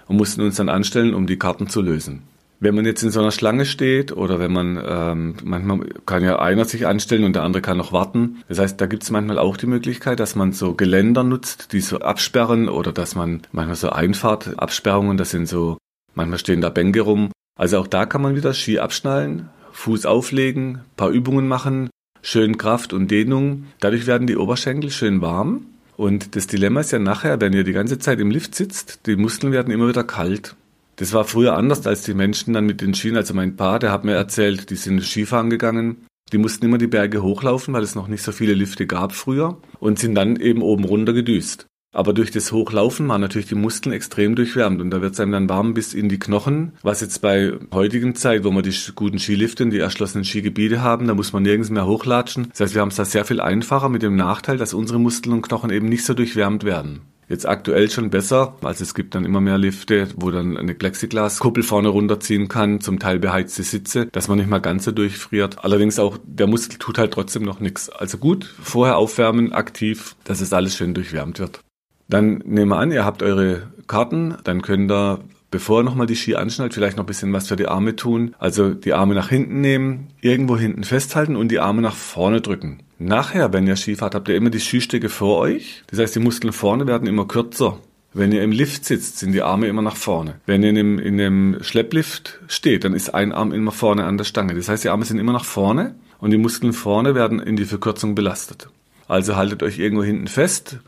und 0.08 0.18
mussten 0.18 0.42
uns 0.42 0.56
dann 0.56 0.70
anstellen, 0.70 1.14
um 1.14 1.28
die 1.28 1.38
Karten 1.38 1.68
zu 1.68 1.82
lösen. 1.82 2.24
Wenn 2.60 2.76
man 2.76 2.86
jetzt 2.86 3.04
in 3.04 3.12
so 3.12 3.20
einer 3.20 3.32
Schlange 3.32 3.66
steht 3.66 4.12
oder 4.12 4.40
wenn 4.40 4.54
man, 4.54 4.82
ähm, 4.88 5.36
manchmal 5.44 5.80
kann 6.06 6.24
ja 6.24 6.40
einer 6.40 6.66
sich 6.66 6.88
anstellen 6.88 7.24
und 7.24 7.36
der 7.36 7.44
andere 7.44 7.62
kann 7.62 7.78
noch 7.78 7.92
warten. 7.92 8.44
Das 8.48 8.60
heißt, 8.60 8.80
da 8.80 8.86
gibt 8.86 9.04
es 9.04 9.12
manchmal 9.12 9.38
auch 9.38 9.58
die 9.58 9.68
Möglichkeit, 9.68 10.20
dass 10.20 10.36
man 10.36 10.54
so 10.54 10.74
Geländer 10.74 11.24
nutzt, 11.24 11.74
die 11.74 11.82
so 11.82 12.00
absperren 12.00 12.70
oder 12.70 12.92
dass 12.92 13.16
man 13.16 13.42
manchmal 13.52 13.76
so 13.76 13.90
Einfahrtabsperrungen, 13.90 15.18
das 15.18 15.32
sind 15.32 15.48
so, 15.48 15.78
manchmal 16.14 16.40
stehen 16.40 16.62
da 16.62 16.70
Bänke 16.70 17.02
rum. 17.02 17.32
Also 17.58 17.80
auch 17.80 17.88
da 17.88 18.06
kann 18.06 18.22
man 18.22 18.36
wieder 18.36 18.54
Ski 18.54 18.80
abschnallen, 18.80 19.50
Fuß 19.72 20.06
auflegen, 20.06 20.82
paar 20.96 21.10
Übungen 21.10 21.48
machen, 21.48 21.90
schön 22.22 22.58
Kraft 22.58 22.94
und 22.94 23.12
Dehnung. 23.12 23.66
Dadurch 23.80 24.08
werden 24.08 24.28
die 24.28 24.38
Oberschenkel 24.38 24.92
schön 24.92 25.22
warm. 25.22 25.68
Und 25.98 26.36
das 26.36 26.48
Dilemma 26.48 26.82
ist 26.82 26.92
ja 26.92 27.00
nachher, 27.00 27.40
wenn 27.40 27.54
ihr 27.54 27.64
die 27.64 27.72
ganze 27.72 28.00
Zeit 28.00 28.20
im 28.20 28.32
Lift 28.32 28.56
sitzt, 28.56 29.08
die 29.08 29.16
Muskeln 29.16 29.54
werden 29.54 29.74
immer 29.74 29.88
wieder 29.88 30.04
kalt. 30.04 30.56
Das 30.96 31.14
war 31.14 31.26
früher 31.26 31.56
anders, 31.56 31.86
als 31.86 32.04
die 32.04 32.14
Menschen 32.14 32.54
dann 32.54 32.66
mit 32.66 32.82
den 32.82 32.94
Skien, 32.94 33.18
also 33.18 33.34
mein 33.34 33.56
Paar, 33.56 33.80
der 33.80 33.92
hat 33.92 34.06
mir 34.06 34.14
erzählt, 34.14 34.70
die 34.70 34.76
sind 34.76 35.04
Skifahren 35.04 35.50
gegangen. 35.50 36.06
Die 36.32 36.38
mussten 36.38 36.66
immer 36.66 36.78
die 36.78 36.88
Berge 36.88 37.22
hochlaufen, 37.22 37.74
weil 37.74 37.84
es 37.84 37.96
noch 37.96 38.08
nicht 38.08 38.24
so 38.24 38.32
viele 38.32 38.54
Lifte 38.54 38.88
gab 38.88 39.14
früher 39.14 39.58
und 39.80 40.00
sind 40.00 40.16
dann 40.16 40.38
eben 40.38 40.62
oben 40.62 40.84
runter 40.84 41.14
gedüst. 41.14 41.68
Aber 41.96 42.12
durch 42.12 42.30
das 42.30 42.52
Hochlaufen 42.52 43.08
waren 43.08 43.22
natürlich 43.22 43.48
die 43.48 43.56
Muskeln 43.56 43.94
extrem 43.94 44.36
durchwärmt 44.36 44.82
und 44.82 44.90
da 44.90 45.02
wird 45.02 45.14
es 45.14 45.20
einem 45.22 45.32
dann 45.32 45.50
warm 45.50 45.74
bis 45.74 45.94
in 45.94 46.10
die 46.10 46.20
Knochen. 46.20 46.74
Was 46.82 47.00
jetzt 47.00 47.22
bei 47.22 47.54
heutigen 47.74 48.16
Zeit, 48.16 48.44
wo 48.44 48.52
wir 48.52 48.64
die 48.64 48.76
guten 48.96 49.18
Skilifte 49.18 49.64
und 49.64 49.70
die 49.70 49.80
erschlossenen 49.80 50.26
Skigebiete 50.26 50.82
haben, 50.82 51.08
da 51.08 51.14
muss 51.14 51.32
man 51.32 51.44
nirgends 51.44 51.70
mehr 51.70 51.86
hochlatschen. 51.86 52.48
Das 52.50 52.60
heißt, 52.60 52.76
wir 52.76 52.82
haben 52.82 52.90
es 52.90 52.98
da 52.98 53.06
sehr 53.06 53.24
viel 53.24 53.40
einfacher 53.40 53.88
mit 53.88 54.02
dem 54.02 54.18
Nachteil, 54.18 54.58
dass 54.58 54.74
unsere 54.74 55.00
Muskeln 55.00 55.32
und 55.32 55.42
Knochen 55.42 55.70
eben 55.70 55.88
nicht 55.88 56.04
so 56.04 56.14
durchwärmt 56.14 56.66
werden. 56.66 57.00
Jetzt 57.28 57.48
aktuell 57.48 57.90
schon 57.90 58.12
besser, 58.12 58.56
also 58.62 58.84
es 58.84 58.94
gibt 58.94 59.16
dann 59.16 59.26
immer 59.26 59.42
mehr 59.42 59.58
Lifte, 59.58 60.08
wo 60.16 60.30
dann 60.30 60.58
eine 60.58 60.76
Plexiglaskuppel 60.76 61.64
vorne 61.64 61.90
runterziehen 61.90 62.48
kann, 62.48 62.82
zum 62.82 63.00
Teil 63.00 63.18
beheizte 63.20 63.64
Sitze, 63.64 64.06
dass 64.08 64.28
man 64.28 64.38
nicht 64.38 64.50
mal 64.50 64.60
ganz 64.60 64.86
so 64.86 64.92
durchfriert. 64.92 65.64
Allerdings 65.64 65.98
auch 65.98 66.20
der 66.24 66.48
Muskel 66.48 66.78
tut 66.78 67.00
halt 67.00 67.12
trotzdem 67.12 67.44
noch 67.44 67.60
nichts. 67.60 67.90
Also 67.90 68.20
gut, 68.20 68.54
vorher 68.62 68.98
aufwärmen, 68.98 69.54
aktiv, 69.54 70.16
dass 70.24 70.40
es 70.40 70.54
alles 70.54 70.76
schön 70.76 70.94
durchwärmt 70.94 71.40
wird. 71.40 71.62
Dann 72.08 72.44
nehmen 72.46 72.70
wir 72.70 72.78
an, 72.78 72.92
ihr 72.92 73.06
habt 73.06 73.24
eure 73.24 73.72
Karten, 73.88 74.36
dann 74.44 74.62
könnt 74.62 74.92
ihr 74.92 75.20
bevor 75.56 75.80
ihr 75.80 75.84
nochmal 75.84 76.06
die 76.06 76.18
Ski 76.18 76.36
anschnallt, 76.36 76.74
vielleicht 76.74 76.98
noch 76.98 77.06
ein 77.06 77.08
bisschen 77.08 77.32
was 77.32 77.48
für 77.48 77.56
die 77.56 77.70
Arme 77.70 77.96
tun. 77.96 78.36
Also 78.40 78.74
die 78.74 78.92
Arme 78.92 79.16
nach 79.16 79.30
hinten 79.30 79.62
nehmen, 79.62 80.08
irgendwo 80.20 80.58
hinten 80.58 80.84
festhalten 80.84 81.38
und 81.38 81.48
die 81.48 81.62
Arme 81.62 81.82
nach 81.82 81.96
vorne 81.96 82.42
drücken. 82.42 82.80
Nachher, 83.00 83.54
wenn 83.54 83.66
ihr 83.66 83.78
Ski 83.78 83.96
fahrt, 83.96 84.16
habt 84.16 84.28
ihr 84.28 84.36
immer 84.36 84.50
die 84.50 84.60
Skistöcke 84.60 85.08
vor 85.08 85.40
euch. 85.40 85.84
Das 85.88 85.98
heißt, 85.98 86.14
die 86.14 86.20
Muskeln 86.20 86.52
vorne 86.52 86.88
werden 86.88 87.08
immer 87.08 87.26
kürzer. 87.26 87.78
Wenn 88.14 88.34
ihr 88.34 88.44
im 88.44 88.52
Lift 88.52 88.84
sitzt, 88.84 89.20
sind 89.20 89.32
die 89.32 89.44
Arme 89.44 89.68
immer 89.68 89.82
nach 89.82 89.96
vorne. 89.96 90.42
Wenn 90.46 90.62
ihr 90.62 90.72
in 90.72 90.78
einem, 90.78 91.00
in 91.00 91.22
einem 91.22 91.64
Schlepplift 91.64 92.42
steht, 92.50 92.84
dann 92.84 92.94
ist 92.94 93.14
ein 93.14 93.32
Arm 93.32 93.54
immer 93.54 93.72
vorne 93.72 94.04
an 94.04 94.18
der 94.18 94.26
Stange. 94.26 94.56
Das 94.56 94.68
heißt, 94.68 94.84
die 94.84 94.90
Arme 94.90 95.06
sind 95.06 95.20
immer 95.20 95.32
nach 95.32 95.46
vorne 95.46 95.96
und 96.20 96.32
die 96.32 96.38
Muskeln 96.38 96.74
vorne 96.74 97.16
werden 97.16 97.40
in 97.40 97.56
die 97.56 97.64
Verkürzung 97.64 98.14
belastet. 98.14 98.68
Also 99.08 99.38
haltet 99.38 99.64
euch 99.64 99.80
irgendwo 99.80 100.04
hinten 100.04 100.28
fest, 100.28 100.80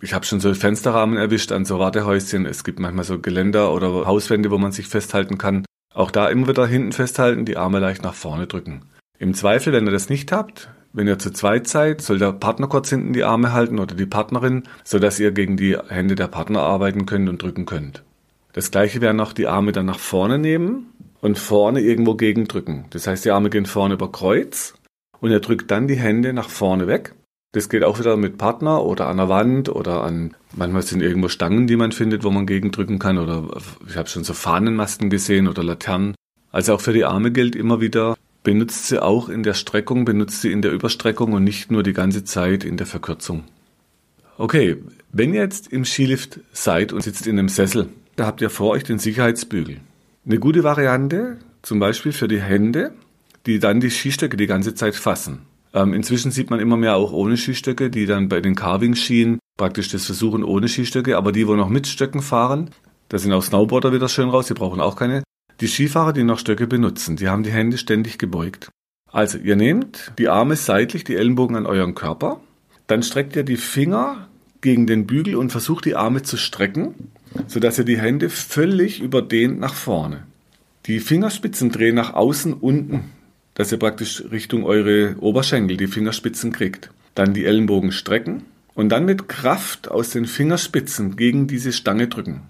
ich 0.00 0.12
habe 0.12 0.26
schon 0.26 0.40
so 0.40 0.52
Fensterrahmen 0.52 1.16
erwischt 1.16 1.52
an 1.52 1.64
so 1.64 1.78
Wartehäuschen. 1.78 2.46
Es 2.46 2.64
gibt 2.64 2.78
manchmal 2.78 3.04
so 3.04 3.18
Geländer 3.18 3.72
oder 3.72 4.06
Hauswände, 4.06 4.50
wo 4.50 4.58
man 4.58 4.72
sich 4.72 4.88
festhalten 4.88 5.38
kann. 5.38 5.64
Auch 5.94 6.10
da 6.10 6.28
immer 6.28 6.48
wieder 6.48 6.66
hinten 6.66 6.92
festhalten, 6.92 7.46
die 7.46 7.56
Arme 7.56 7.78
leicht 7.78 8.02
nach 8.02 8.14
vorne 8.14 8.46
drücken. 8.46 8.82
Im 9.18 9.32
Zweifel, 9.32 9.72
wenn 9.72 9.86
ihr 9.86 9.92
das 9.92 10.10
nicht 10.10 10.30
habt, 10.32 10.68
wenn 10.92 11.06
ihr 11.06 11.18
zu 11.18 11.30
zweit 11.30 11.66
seid, 11.68 12.02
soll 12.02 12.18
der 12.18 12.32
Partner 12.32 12.66
kurz 12.66 12.90
hinten 12.90 13.14
die 13.14 13.24
Arme 13.24 13.52
halten 13.52 13.78
oder 13.78 13.94
die 13.94 14.06
Partnerin, 14.06 14.64
sodass 14.84 15.18
ihr 15.18 15.32
gegen 15.32 15.56
die 15.56 15.76
Hände 15.88 16.14
der 16.14 16.28
Partner 16.28 16.60
arbeiten 16.60 17.06
könnt 17.06 17.28
und 17.28 17.42
drücken 17.42 17.64
könnt. 17.64 18.02
Das 18.52 18.70
gleiche 18.70 19.00
wäre 19.00 19.14
noch 19.14 19.32
die 19.32 19.46
Arme 19.46 19.72
dann 19.72 19.86
nach 19.86 19.98
vorne 19.98 20.38
nehmen 20.38 20.90
und 21.20 21.38
vorne 21.38 21.80
irgendwo 21.80 22.14
gegen 22.14 22.46
drücken. 22.46 22.86
Das 22.90 23.06
heißt, 23.06 23.24
die 23.24 23.30
Arme 23.30 23.48
gehen 23.48 23.66
vorne 23.66 23.94
über 23.94 24.12
Kreuz 24.12 24.74
und 25.20 25.30
ihr 25.30 25.40
drückt 25.40 25.70
dann 25.70 25.88
die 25.88 25.96
Hände 25.96 26.34
nach 26.34 26.48
vorne 26.48 26.86
weg 26.86 27.14
das 27.52 27.68
geht 27.68 27.84
auch 27.84 27.98
wieder 27.98 28.16
mit 28.16 28.38
Partner 28.38 28.84
oder 28.84 29.06
an 29.08 29.16
der 29.16 29.28
Wand 29.28 29.68
oder 29.68 30.04
an, 30.04 30.34
manchmal 30.54 30.82
sind 30.82 31.02
irgendwo 31.02 31.28
Stangen, 31.28 31.66
die 31.66 31.76
man 31.76 31.92
findet, 31.92 32.24
wo 32.24 32.30
man 32.30 32.46
gegendrücken 32.46 32.98
kann 32.98 33.18
oder 33.18 33.48
ich 33.88 33.96
habe 33.96 34.08
schon 34.08 34.24
so 34.24 34.34
Fahnenmasten 34.34 35.10
gesehen 35.10 35.48
oder 35.48 35.64
Laternen. 35.64 36.14
Also 36.52 36.74
auch 36.74 36.80
für 36.80 36.92
die 36.92 37.04
Arme 37.04 37.30
gilt 37.32 37.56
immer 37.56 37.80
wieder, 37.80 38.16
benutzt 38.42 38.88
sie 38.88 39.02
auch 39.02 39.28
in 39.28 39.42
der 39.42 39.54
Streckung, 39.54 40.04
benutzt 40.04 40.42
sie 40.42 40.52
in 40.52 40.62
der 40.62 40.72
Überstreckung 40.72 41.32
und 41.32 41.44
nicht 41.44 41.70
nur 41.70 41.82
die 41.82 41.92
ganze 41.92 42.24
Zeit 42.24 42.64
in 42.64 42.76
der 42.76 42.86
Verkürzung. 42.86 43.44
Okay, 44.38 44.76
wenn 45.12 45.32
ihr 45.32 45.40
jetzt 45.40 45.72
im 45.72 45.84
Skilift 45.84 46.40
seid 46.52 46.92
und 46.92 47.00
sitzt 47.00 47.26
in 47.26 47.38
einem 47.38 47.48
Sessel, 47.48 47.88
da 48.16 48.26
habt 48.26 48.40
ihr 48.42 48.50
vor 48.50 48.70
euch 48.70 48.84
den 48.84 48.98
Sicherheitsbügel. 48.98 49.80
Eine 50.26 50.38
gute 50.38 50.62
Variante, 50.62 51.38
zum 51.62 51.78
Beispiel 51.78 52.12
für 52.12 52.28
die 52.28 52.40
Hände, 52.40 52.92
die 53.46 53.58
dann 53.58 53.80
die 53.80 53.90
Skistöcke 53.90 54.36
die 54.36 54.46
ganze 54.46 54.74
Zeit 54.74 54.94
fassen. 54.94 55.40
Ähm, 55.76 55.92
inzwischen 55.92 56.30
sieht 56.30 56.48
man 56.48 56.58
immer 56.58 56.78
mehr 56.78 56.96
auch 56.96 57.12
ohne 57.12 57.36
Skistöcke, 57.36 57.90
die 57.90 58.06
dann 58.06 58.30
bei 58.30 58.40
den 58.40 58.54
Carving-Skien 58.54 59.38
praktisch 59.58 59.90
das 59.90 60.06
versuchen 60.06 60.42
ohne 60.42 60.68
Skistöcke, 60.68 61.18
aber 61.18 61.32
die, 61.32 61.46
wo 61.46 61.54
noch 61.54 61.68
mit 61.68 61.86
Stöcken 61.86 62.22
fahren, 62.22 62.70
da 63.10 63.18
sind 63.18 63.32
auch 63.34 63.42
Snowboarder 63.42 63.92
wieder 63.92 64.08
schön 64.08 64.30
raus, 64.30 64.46
die 64.46 64.54
brauchen 64.54 64.80
auch 64.80 64.96
keine. 64.96 65.22
Die 65.60 65.68
Skifahrer, 65.68 66.14
die 66.14 66.24
noch 66.24 66.38
Stöcke 66.38 66.66
benutzen, 66.66 67.16
die 67.16 67.28
haben 67.28 67.42
die 67.42 67.52
Hände 67.52 67.76
ständig 67.76 68.16
gebeugt. 68.16 68.70
Also 69.12 69.36
ihr 69.36 69.56
nehmt 69.56 70.12
die 70.18 70.28
Arme 70.28 70.56
seitlich, 70.56 71.04
die 71.04 71.14
Ellenbogen 71.14 71.56
an 71.56 71.66
euren 71.66 71.94
Körper, 71.94 72.40
dann 72.86 73.02
streckt 73.02 73.36
ihr 73.36 73.44
die 73.44 73.56
Finger 73.56 74.28
gegen 74.62 74.86
den 74.86 75.06
Bügel 75.06 75.36
und 75.36 75.50
versucht 75.50 75.84
die 75.84 75.94
Arme 75.94 76.22
zu 76.22 76.38
strecken, 76.38 77.10
sodass 77.48 77.78
ihr 77.78 77.84
die 77.84 77.98
Hände 77.98 78.30
völlig 78.30 79.02
überdehnt 79.02 79.60
nach 79.60 79.74
vorne. 79.74 80.22
Die 80.86 81.00
Fingerspitzen 81.00 81.70
drehen 81.70 81.94
nach 81.94 82.14
außen 82.14 82.54
unten 82.54 83.10
dass 83.56 83.72
ihr 83.72 83.78
praktisch 83.78 84.22
Richtung 84.30 84.64
eure 84.64 85.16
Oberschenkel 85.18 85.76
die 85.76 85.88
Fingerspitzen 85.88 86.52
kriegt. 86.52 86.90
Dann 87.14 87.34
die 87.34 87.46
Ellenbogen 87.46 87.90
strecken 87.90 88.44
und 88.74 88.90
dann 88.90 89.06
mit 89.06 89.28
Kraft 89.28 89.90
aus 89.90 90.10
den 90.10 90.26
Fingerspitzen 90.26 91.16
gegen 91.16 91.46
diese 91.46 91.72
Stange 91.72 92.06
drücken. 92.06 92.42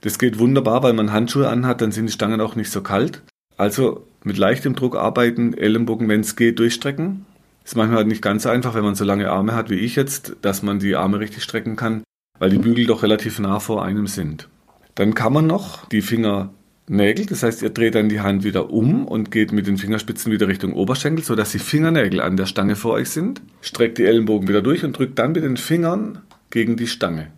Das 0.00 0.18
geht 0.18 0.38
wunderbar, 0.38 0.82
weil 0.82 0.92
man 0.92 1.12
Handschuhe 1.12 1.48
anhat, 1.48 1.80
dann 1.80 1.92
sind 1.92 2.06
die 2.06 2.12
Stangen 2.12 2.40
auch 2.40 2.56
nicht 2.56 2.70
so 2.70 2.82
kalt. 2.82 3.22
Also 3.56 4.06
mit 4.24 4.36
leichtem 4.36 4.74
Druck 4.74 4.96
arbeiten, 4.96 5.54
Ellenbogen, 5.54 6.08
wenn 6.08 6.20
es 6.20 6.36
geht, 6.36 6.58
durchstrecken. 6.58 7.24
Ist 7.64 7.76
manchmal 7.76 8.04
nicht 8.04 8.22
ganz 8.22 8.42
so 8.42 8.48
einfach, 8.48 8.74
wenn 8.74 8.84
man 8.84 8.96
so 8.96 9.04
lange 9.04 9.30
Arme 9.30 9.54
hat 9.54 9.70
wie 9.70 9.78
ich 9.78 9.94
jetzt, 9.94 10.36
dass 10.42 10.62
man 10.62 10.80
die 10.80 10.96
Arme 10.96 11.20
richtig 11.20 11.44
strecken 11.44 11.76
kann, 11.76 12.02
weil 12.38 12.50
die 12.50 12.58
Bügel 12.58 12.86
doch 12.86 13.02
relativ 13.04 13.38
nah 13.38 13.60
vor 13.60 13.84
einem 13.84 14.08
sind. 14.08 14.48
Dann 14.96 15.14
kann 15.14 15.32
man 15.32 15.46
noch 15.46 15.86
die 15.86 16.02
Finger 16.02 16.50
Nägel. 16.90 17.26
Das 17.26 17.42
heißt, 17.42 17.62
ihr 17.62 17.70
dreht 17.70 17.94
dann 17.94 18.08
die 18.08 18.20
Hand 18.20 18.44
wieder 18.44 18.70
um 18.70 19.06
und 19.06 19.30
geht 19.30 19.52
mit 19.52 19.66
den 19.66 19.78
Fingerspitzen 19.78 20.32
wieder 20.32 20.48
Richtung 20.48 20.72
Oberschenkel, 20.72 21.24
sodass 21.24 21.52
die 21.52 21.58
Fingernägel 21.58 22.20
an 22.20 22.36
der 22.36 22.46
Stange 22.46 22.76
vor 22.76 22.92
euch 22.92 23.10
sind. 23.10 23.40
Streckt 23.60 23.98
die 23.98 24.04
Ellenbogen 24.04 24.48
wieder 24.48 24.62
durch 24.62 24.84
und 24.84 24.98
drückt 24.98 25.18
dann 25.18 25.32
mit 25.32 25.44
den 25.44 25.56
Fingern 25.56 26.22
gegen 26.50 26.76
die 26.76 26.86
Stange. 26.86 27.28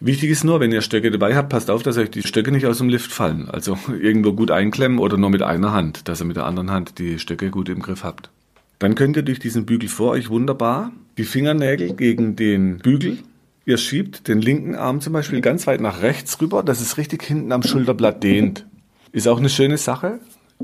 Wichtig 0.00 0.30
ist 0.30 0.44
nur, 0.44 0.60
wenn 0.60 0.70
ihr 0.70 0.80
Stöcke 0.80 1.10
dabei 1.10 1.34
habt, 1.34 1.48
passt 1.48 1.70
auf, 1.70 1.82
dass 1.82 1.98
euch 1.98 2.10
die 2.10 2.22
Stöcke 2.22 2.52
nicht 2.52 2.66
aus 2.66 2.78
dem 2.78 2.88
Lift 2.88 3.12
fallen. 3.12 3.48
Also 3.48 3.78
irgendwo 4.00 4.32
gut 4.32 4.50
einklemmen 4.50 4.98
oder 4.98 5.16
nur 5.16 5.30
mit 5.30 5.42
einer 5.42 5.72
Hand, 5.72 6.08
dass 6.08 6.20
ihr 6.20 6.26
mit 6.26 6.36
der 6.36 6.46
anderen 6.46 6.70
Hand 6.70 6.98
die 6.98 7.18
Stöcke 7.18 7.50
gut 7.50 7.68
im 7.68 7.82
Griff 7.82 8.04
habt. 8.04 8.30
Dann 8.78 8.94
könnt 8.94 9.16
ihr 9.16 9.24
durch 9.24 9.40
diesen 9.40 9.66
Bügel 9.66 9.88
vor 9.88 10.10
euch 10.10 10.30
wunderbar 10.30 10.92
die 11.16 11.24
Fingernägel 11.24 11.94
gegen 11.94 12.36
den 12.36 12.78
Bügel 12.78 13.18
Ihr 13.68 13.76
schiebt 13.76 14.28
den 14.28 14.40
linken 14.40 14.76
Arm 14.76 15.02
zum 15.02 15.12
Beispiel 15.12 15.42
ganz 15.42 15.66
weit 15.66 15.82
nach 15.82 16.00
rechts 16.00 16.40
rüber, 16.40 16.62
dass 16.62 16.80
es 16.80 16.96
richtig 16.96 17.22
hinten 17.22 17.52
am 17.52 17.62
Schulterblatt 17.62 18.22
dehnt. 18.22 18.64
Ist 19.12 19.28
auch 19.28 19.38
eine 19.38 19.48
schöne 19.48 19.78
Sache. 19.78 20.20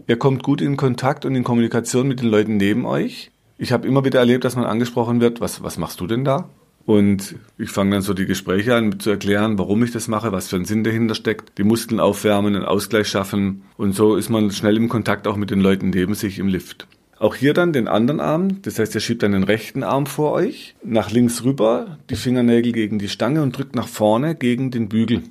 Ihr 0.07 0.19
kommt 0.19 0.43
gut 0.43 0.61
in 0.61 0.77
Kontakt 0.77 1.25
und 1.25 1.35
in 1.35 1.45
Kommunikation 1.45 2.09
mit 2.09 2.21
den 2.21 2.29
Leuten 2.29 2.57
neben 2.57 2.85
euch. 2.85 3.31
Ich 3.57 3.73
habe 3.73 3.87
immer 3.87 4.05
wieder 4.05 4.19
erlebt, 4.19 4.45
dass 4.45 4.57
man 4.57 4.65
angesprochen 4.65 5.21
wird, 5.21 5.41
was, 5.41 5.63
was 5.63 5.79
machst 5.79 6.01
du 6.01 6.07
denn 6.07 6.25
da? 6.25 6.49
Und 6.87 7.37
ich 7.57 7.71
fange 7.71 7.93
dann 7.93 8.03
so 8.03 8.13
die 8.13 8.27
Gespräche 8.27 8.75
an, 8.75 9.01
zu 9.01 9.09
erklären, 9.09 9.59
warum 9.59 9.83
ich 9.85 9.93
das 9.93 10.09
mache, 10.09 10.33
was 10.33 10.49
für 10.49 10.57
ein 10.57 10.67
Sinn 10.67 10.85
dahinter 10.85 11.15
steckt, 11.15 11.57
die 11.57 11.65
Muskeln 11.65 12.01
aufwärmen, 12.01 12.55
einen 12.55 12.65
Ausgleich 12.65 13.09
schaffen. 13.09 13.63
Und 13.79 13.95
so 13.95 14.17
ist 14.17 14.29
man 14.29 14.51
schnell 14.51 14.77
im 14.77 14.91
Kontakt 14.91 15.27
auch 15.27 15.37
mit 15.37 15.51
den 15.51 15.61
Leuten 15.61 15.91
neben 15.91 16.15
sich 16.15 16.39
im 16.39 16.49
Lift. 16.49 16.87
Auch 17.19 17.37
hier 17.37 17.55
dann 17.55 17.73
den 17.73 17.89
anderen 17.89 18.21
Arm, 18.21 18.61
das 18.63 18.79
heißt, 18.79 18.95
ihr 18.95 19.01
schiebt 19.01 19.23
dann 19.23 19.33
den 19.33 19.45
rechten 19.45 19.83
Arm 19.83 20.05
vor 20.05 20.33
euch, 20.33 20.75
nach 20.83 21.11
links 21.11 21.45
rüber, 21.45 21.99
die 22.11 22.17
Fingernägel 22.17 22.73
gegen 22.73 22.99
die 22.99 23.09
Stange 23.09 23.41
und 23.41 23.57
drückt 23.57 23.77
nach 23.77 23.89
vorne 23.89 24.35
gegen 24.35 24.71
den 24.71 24.89
Bügel. 24.89 25.23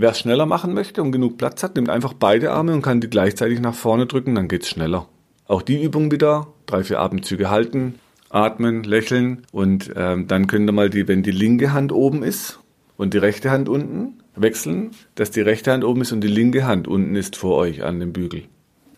Wer 0.00 0.12
es 0.12 0.20
schneller 0.20 0.46
machen 0.46 0.72
möchte 0.72 1.02
und 1.02 1.12
genug 1.12 1.36
Platz 1.36 1.62
hat, 1.62 1.76
nimmt 1.76 1.90
einfach 1.90 2.14
beide 2.14 2.52
Arme 2.52 2.72
und 2.72 2.80
kann 2.80 3.02
die 3.02 3.10
gleichzeitig 3.10 3.60
nach 3.60 3.74
vorne 3.74 4.06
drücken, 4.06 4.34
dann 4.34 4.48
geht's 4.48 4.70
schneller. 4.70 5.06
Auch 5.46 5.60
die 5.60 5.82
Übung 5.82 6.10
wieder, 6.10 6.46
drei, 6.64 6.84
vier 6.84 7.00
Atemzüge 7.00 7.50
halten, 7.50 7.96
atmen, 8.30 8.82
lächeln 8.82 9.42
und 9.52 9.92
ähm, 9.94 10.26
dann 10.26 10.46
könnt 10.46 10.70
ihr 10.70 10.72
mal 10.72 10.88
die, 10.88 11.06
wenn 11.06 11.22
die 11.22 11.32
linke 11.32 11.74
Hand 11.74 11.92
oben 11.92 12.22
ist 12.22 12.60
und 12.96 13.12
die 13.12 13.18
rechte 13.18 13.50
Hand 13.50 13.68
unten, 13.68 14.22
wechseln, 14.34 14.92
dass 15.16 15.32
die 15.32 15.42
rechte 15.42 15.70
Hand 15.70 15.84
oben 15.84 16.00
ist 16.00 16.12
und 16.12 16.22
die 16.22 16.28
linke 16.28 16.64
Hand 16.64 16.88
unten 16.88 17.14
ist 17.14 17.36
vor 17.36 17.56
euch 17.56 17.84
an 17.84 18.00
dem 18.00 18.14
Bügel. 18.14 18.44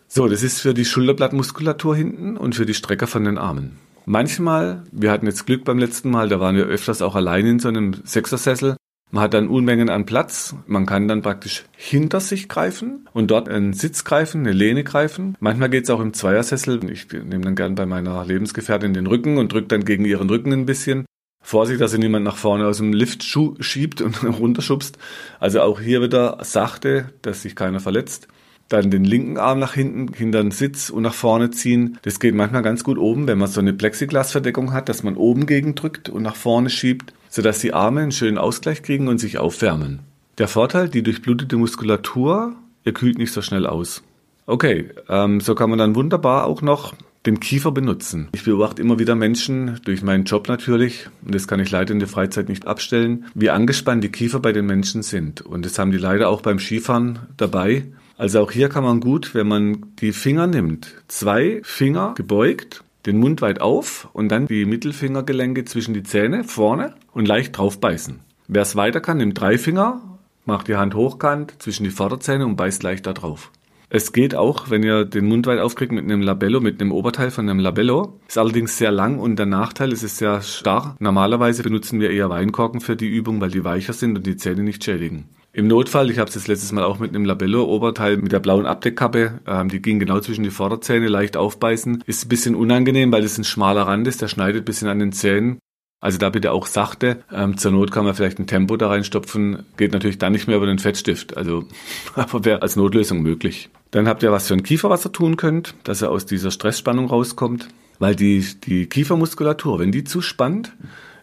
So, 0.07 0.29
das 0.29 0.41
ist 0.41 0.61
für 0.61 0.73
die 0.73 0.85
Schulterblattmuskulatur 0.85 1.97
hinten 1.97 2.37
und 2.37 2.55
für 2.55 2.65
die 2.65 2.75
Strecker 2.75 3.07
von 3.07 3.25
den 3.25 3.37
Armen. 3.37 3.77
Manchmal, 4.05 4.83
wir 4.93 5.11
hatten 5.11 5.25
jetzt 5.25 5.45
Glück 5.45 5.65
beim 5.65 5.79
letzten 5.79 6.11
Mal, 6.11 6.29
da 6.29 6.39
waren 6.39 6.55
wir 6.55 6.63
öfters 6.63 7.01
auch 7.01 7.15
allein 7.15 7.45
in 7.45 7.59
so 7.59 7.67
einem 7.67 7.93
Sechsersessel, 8.05 8.77
man 9.13 9.25
hat 9.25 9.35
dann 9.35 9.47
Unmengen 9.47 9.91
an 9.91 10.07
Platz. 10.07 10.55
Man 10.65 10.87
kann 10.87 11.07
dann 11.07 11.21
praktisch 11.21 11.65
hinter 11.77 12.19
sich 12.19 12.49
greifen 12.49 13.07
und 13.13 13.29
dort 13.29 13.47
einen 13.47 13.73
Sitz 13.73 14.05
greifen, 14.05 14.41
eine 14.41 14.53
Lehne 14.53 14.83
greifen. 14.83 15.37
Manchmal 15.39 15.69
geht 15.69 15.83
es 15.83 15.91
auch 15.91 15.99
im 15.99 16.13
Zweiersessel. 16.13 16.89
Ich 16.89 17.11
nehme 17.11 17.41
dann 17.41 17.55
gern 17.55 17.75
bei 17.75 17.85
meiner 17.85 18.25
Lebensgefährtin 18.25 18.95
den 18.95 19.05
Rücken 19.05 19.37
und 19.37 19.53
drücke 19.53 19.67
dann 19.67 19.85
gegen 19.85 20.03
ihren 20.03 20.31
Rücken 20.31 20.51
ein 20.51 20.65
bisschen. 20.65 21.05
Vorsicht, 21.43 21.79
dass 21.79 21.91
sie 21.91 21.99
niemand 21.99 22.25
nach 22.25 22.37
vorne 22.37 22.65
aus 22.65 22.77
dem 22.77 22.91
Lift 22.91 23.23
schiebt 23.23 24.01
und 24.01 24.23
runterschubst. 24.39 24.97
Also 25.39 25.61
auch 25.61 25.79
hier 25.79 26.01
wieder 26.01 26.39
sachte, 26.41 27.13
dass 27.21 27.43
sich 27.43 27.55
keiner 27.55 27.81
verletzt. 27.81 28.27
Dann 28.67 28.89
den 28.89 29.05
linken 29.05 29.37
Arm 29.37 29.59
nach 29.59 29.75
hinten, 29.75 30.11
hinter 30.11 30.41
den 30.41 30.49
Sitz 30.49 30.89
und 30.89 31.03
nach 31.03 31.13
vorne 31.13 31.51
ziehen. 31.51 31.99
Das 32.01 32.19
geht 32.19 32.33
manchmal 32.33 32.63
ganz 32.63 32.83
gut 32.83 32.97
oben, 32.97 33.27
wenn 33.27 33.37
man 33.37 33.47
so 33.47 33.59
eine 33.59 33.73
Plexiglasverdeckung 33.73 34.73
hat, 34.73 34.89
dass 34.89 35.03
man 35.03 35.17
oben 35.17 35.45
gegen 35.45 35.75
drückt 35.75 36.09
und 36.09 36.23
nach 36.23 36.35
vorne 36.35 36.71
schiebt 36.71 37.13
sodass 37.33 37.57
die 37.57 37.73
Arme 37.73 38.01
einen 38.01 38.11
schönen 38.11 38.37
Ausgleich 38.37 38.83
kriegen 38.83 39.07
und 39.07 39.17
sich 39.17 39.39
aufwärmen. 39.39 40.01
Der 40.37 40.47
Vorteil, 40.47 40.87
die 40.87 41.01
durchblutete 41.01 41.57
Muskulatur, 41.57 42.55
ihr 42.85 42.93
kühlt 42.93 43.17
nicht 43.17 43.33
so 43.33 43.41
schnell 43.41 43.65
aus. 43.65 44.03
Okay, 44.45 44.91
ähm, 45.09 45.41
so 45.41 45.55
kann 45.55 45.71
man 45.71 45.79
dann 45.79 45.95
wunderbar 45.95 46.45
auch 46.45 46.61
noch 46.61 46.93
den 47.25 47.39
Kiefer 47.39 47.71
benutzen. 47.71 48.29
Ich 48.33 48.43
beobachte 48.43 48.83
immer 48.83 48.99
wieder 48.99 49.15
Menschen, 49.15 49.79
durch 49.83 50.03
meinen 50.03 50.25
Job 50.25 50.47
natürlich, 50.47 51.09
und 51.25 51.33
das 51.33 51.47
kann 51.47 51.59
ich 51.59 51.71
leider 51.71 51.91
in 51.91 51.99
der 51.99 52.07
Freizeit 52.07 52.49
nicht 52.49 52.67
abstellen, 52.67 53.25
wie 53.33 53.49
angespannt 53.49 54.03
die 54.03 54.11
Kiefer 54.11 54.39
bei 54.39 54.51
den 54.51 54.67
Menschen 54.67 55.01
sind. 55.01 55.41
Und 55.41 55.65
das 55.65 55.79
haben 55.79 55.89
die 55.89 55.97
leider 55.97 56.29
auch 56.29 56.41
beim 56.41 56.59
Skifahren 56.59 57.17
dabei. 57.35 57.85
Also 58.15 58.41
auch 58.41 58.51
hier 58.51 58.69
kann 58.69 58.83
man 58.83 58.99
gut, 58.99 59.33
wenn 59.33 59.47
man 59.47 59.87
die 59.99 60.11
Finger 60.11 60.45
nimmt, 60.45 60.93
zwei 61.07 61.61
Finger 61.63 62.13
gebeugt 62.15 62.83
den 63.05 63.19
Mund 63.19 63.41
weit 63.41 63.61
auf 63.61 64.09
und 64.13 64.29
dann 64.29 64.47
die 64.47 64.65
Mittelfingergelenke 64.65 65.65
zwischen 65.65 65.93
die 65.93 66.03
Zähne 66.03 66.43
vorne 66.43 66.93
und 67.11 67.27
leicht 67.27 67.57
drauf 67.57 67.79
beißen. 67.79 68.19
Wer 68.47 68.61
es 68.61 68.75
weiter 68.75 69.01
kann, 69.01 69.17
nimmt 69.17 69.39
drei 69.39 69.57
Finger, 69.57 70.01
macht 70.45 70.67
die 70.67 70.75
Hand 70.75 70.95
hochkant 70.95 71.55
zwischen 71.59 71.83
die 71.83 71.89
Vorderzähne 71.89 72.45
und 72.45 72.55
beißt 72.55 72.83
leicht 72.83 73.05
da 73.05 73.13
drauf. 73.13 73.51
Es 73.95 74.11
geht 74.11 74.33
auch, 74.33 74.71
wenn 74.71 74.81
ihr 74.81 75.05
den 75.05 75.27
Mund 75.27 75.45
weit 75.45 75.59
aufkriegt 75.59 75.91
mit 75.91 76.03
einem 76.03 76.21
Labello, 76.21 76.59
mit 76.59 76.81
einem 76.81 76.91
Oberteil 76.91 77.29
von 77.29 77.47
einem 77.47 77.59
Labello. 77.59 78.19
Ist 78.27 78.39
allerdings 78.39 78.75
sehr 78.77 78.91
lang 78.91 79.19
und 79.19 79.37
der 79.37 79.45
Nachteil 79.45 79.91
ist, 79.91 80.01
es 80.01 80.17
sehr 80.17 80.41
starr. 80.41 80.95
Normalerweise 80.99 81.61
benutzen 81.61 81.99
wir 81.99 82.09
eher 82.09 82.31
Weinkorken 82.31 82.81
für 82.81 82.95
die 82.95 83.07
Übung, 83.07 83.39
weil 83.39 83.51
die 83.51 83.63
weicher 83.63 83.93
sind 83.93 84.17
und 84.17 84.25
die 84.25 84.35
Zähne 84.35 84.63
nicht 84.63 84.83
schädigen. 84.83 85.29
Im 85.55 85.67
Notfall, 85.67 86.09
ich 86.09 86.17
habe 86.17 86.27
es 86.27 86.33
das 86.33 86.47
letztes 86.47 86.71
Mal 86.71 86.83
auch 86.83 86.97
mit 86.97 87.11
einem 87.11 87.25
Labello-Oberteil 87.25 88.17
mit 88.17 88.31
der 88.31 88.39
blauen 88.39 88.65
Abdeckkappe, 88.65 89.39
ähm, 89.45 89.69
die 89.69 89.83
ging 89.83 89.99
genau 89.99 90.19
zwischen 90.19 90.43
die 90.43 90.49
Vorderzähne, 90.49 91.07
leicht 91.07 91.37
aufbeißen. 91.37 92.03
Ist 92.07 92.25
ein 92.25 92.29
bisschen 92.29 92.55
unangenehm, 92.55 93.11
weil 93.11 93.23
es 93.23 93.37
ein 93.37 93.43
schmaler 93.43 93.83
Rand 93.83 94.07
ist, 94.07 94.23
der 94.23 94.29
schneidet 94.29 94.63
ein 94.63 94.65
bisschen 94.65 94.87
an 94.87 94.97
den 94.97 95.11
Zähnen. 95.11 95.59
Also 96.01 96.17
da 96.17 96.31
bitte 96.31 96.53
auch 96.53 96.65
sachte. 96.65 97.23
Ähm, 97.31 97.55
zur 97.55 97.71
Not 97.71 97.91
kann 97.91 98.03
man 98.03 98.15
vielleicht 98.15 98.39
ein 98.39 98.47
Tempo 98.47 98.77
da 98.77 98.89
reinstopfen. 98.89 99.63
Geht 99.77 99.93
natürlich 99.93 100.17
dann 100.17 100.33
nicht 100.33 100.47
mehr 100.47 100.57
über 100.57 100.65
den 100.65 100.79
Fettstift. 100.79 101.37
Also, 101.37 101.65
aber 102.15 102.43
wäre 102.43 102.63
als 102.63 102.75
Notlösung 102.75 103.21
möglich. 103.21 103.69
Dann 103.91 104.07
habt 104.07 104.23
ihr 104.23 104.31
was 104.31 104.47
für 104.47 104.55
ein 104.55 104.63
Kiefer, 104.63 104.89
was 104.89 105.05
ihr 105.05 105.11
tun 105.11 105.37
könnt, 105.37 105.75
dass 105.83 106.01
er 106.01 106.09
aus 106.09 106.25
dieser 106.25 106.49
Stressspannung 106.49 107.05
rauskommt. 107.05 107.67
Weil 107.99 108.15
die, 108.15 108.43
die 108.65 108.87
Kiefermuskulatur, 108.87 109.77
wenn 109.77 109.91
die 109.91 110.03
zu 110.03 110.21
spannt, 110.21 110.73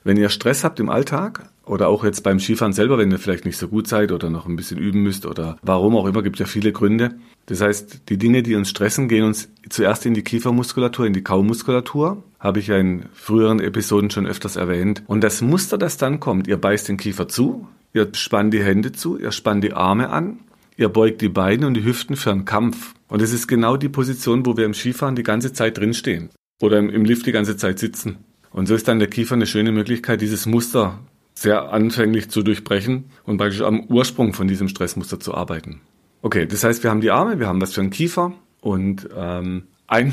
wenn 0.04 0.16
ihr 0.16 0.28
Stress 0.28 0.62
habt 0.62 0.78
im 0.78 0.88
Alltag 0.88 1.50
oder 1.70 1.86
auch 1.86 2.02
jetzt 2.02 2.24
beim 2.24 2.40
Skifahren 2.40 2.72
selber, 2.72 2.98
wenn 2.98 3.12
ihr 3.12 3.18
vielleicht 3.20 3.44
nicht 3.44 3.56
so 3.56 3.68
gut 3.68 3.86
seid 3.86 4.10
oder 4.10 4.28
noch 4.28 4.46
ein 4.46 4.56
bisschen 4.56 4.76
üben 4.76 5.04
müsst 5.04 5.24
oder 5.24 5.56
warum 5.62 5.96
auch 5.96 6.06
immer, 6.06 6.20
gibt 6.20 6.40
ja 6.40 6.46
viele 6.46 6.72
Gründe. 6.72 7.14
Das 7.46 7.60
heißt, 7.60 8.08
die 8.08 8.18
Dinge, 8.18 8.42
die 8.42 8.56
uns 8.56 8.70
stressen, 8.70 9.08
gehen 9.08 9.22
uns 9.22 9.48
zuerst 9.68 10.04
in 10.04 10.14
die 10.14 10.24
Kiefermuskulatur, 10.24 11.06
in 11.06 11.12
die 11.12 11.22
Kaumuskulatur. 11.22 12.24
Habe 12.40 12.58
ich 12.58 12.66
ja 12.66 12.76
in 12.76 13.04
früheren 13.12 13.60
Episoden 13.60 14.10
schon 14.10 14.26
öfters 14.26 14.56
erwähnt. 14.56 15.04
Und 15.06 15.22
das 15.22 15.42
Muster, 15.42 15.78
das 15.78 15.96
dann 15.96 16.18
kommt, 16.18 16.48
ihr 16.48 16.56
beißt 16.56 16.88
den 16.88 16.96
Kiefer 16.96 17.28
zu, 17.28 17.68
ihr 17.92 18.08
spannt 18.14 18.52
die 18.52 18.64
Hände 18.64 18.90
zu, 18.90 19.16
ihr 19.16 19.30
spannt 19.30 19.62
die 19.62 19.72
Arme 19.72 20.10
an, 20.10 20.40
ihr 20.76 20.88
beugt 20.88 21.20
die 21.20 21.28
Beine 21.28 21.68
und 21.68 21.74
die 21.74 21.84
Hüften 21.84 22.16
für 22.16 22.32
einen 22.32 22.46
Kampf. 22.46 22.94
Und 23.06 23.22
es 23.22 23.32
ist 23.32 23.46
genau 23.46 23.76
die 23.76 23.88
Position, 23.88 24.44
wo 24.44 24.56
wir 24.56 24.64
im 24.64 24.74
Skifahren 24.74 25.14
die 25.14 25.22
ganze 25.22 25.52
Zeit 25.52 25.78
drinstehen 25.78 26.30
oder 26.60 26.78
im 26.78 27.04
Lift 27.04 27.26
die 27.26 27.32
ganze 27.32 27.56
Zeit 27.56 27.78
sitzen. 27.78 28.16
Und 28.50 28.66
so 28.66 28.74
ist 28.74 28.88
dann 28.88 28.98
der 28.98 29.08
Kiefer 29.08 29.36
eine 29.36 29.46
schöne 29.46 29.70
Möglichkeit, 29.70 30.20
dieses 30.20 30.46
Muster 30.46 30.98
sehr 31.40 31.72
anfänglich 31.72 32.28
zu 32.28 32.42
durchbrechen 32.42 33.04
und 33.24 33.38
praktisch 33.38 33.62
am 33.62 33.84
Ursprung 33.86 34.34
von 34.34 34.46
diesem 34.46 34.68
Stressmuster 34.68 35.18
zu 35.18 35.34
arbeiten. 35.34 35.80
Okay, 36.20 36.44
das 36.44 36.64
heißt, 36.64 36.82
wir 36.82 36.90
haben 36.90 37.00
die 37.00 37.10
Arme, 37.10 37.38
wir 37.38 37.46
haben 37.46 37.62
was 37.62 37.72
für 37.72 37.80
einen 37.80 37.88
Kiefer 37.88 38.34
und 38.60 39.08
ähm, 39.16 39.62
einmal 39.86 40.12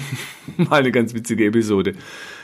eine 0.70 0.92
ganz 0.92 1.14
witzige 1.14 1.46
Episode 1.46 1.96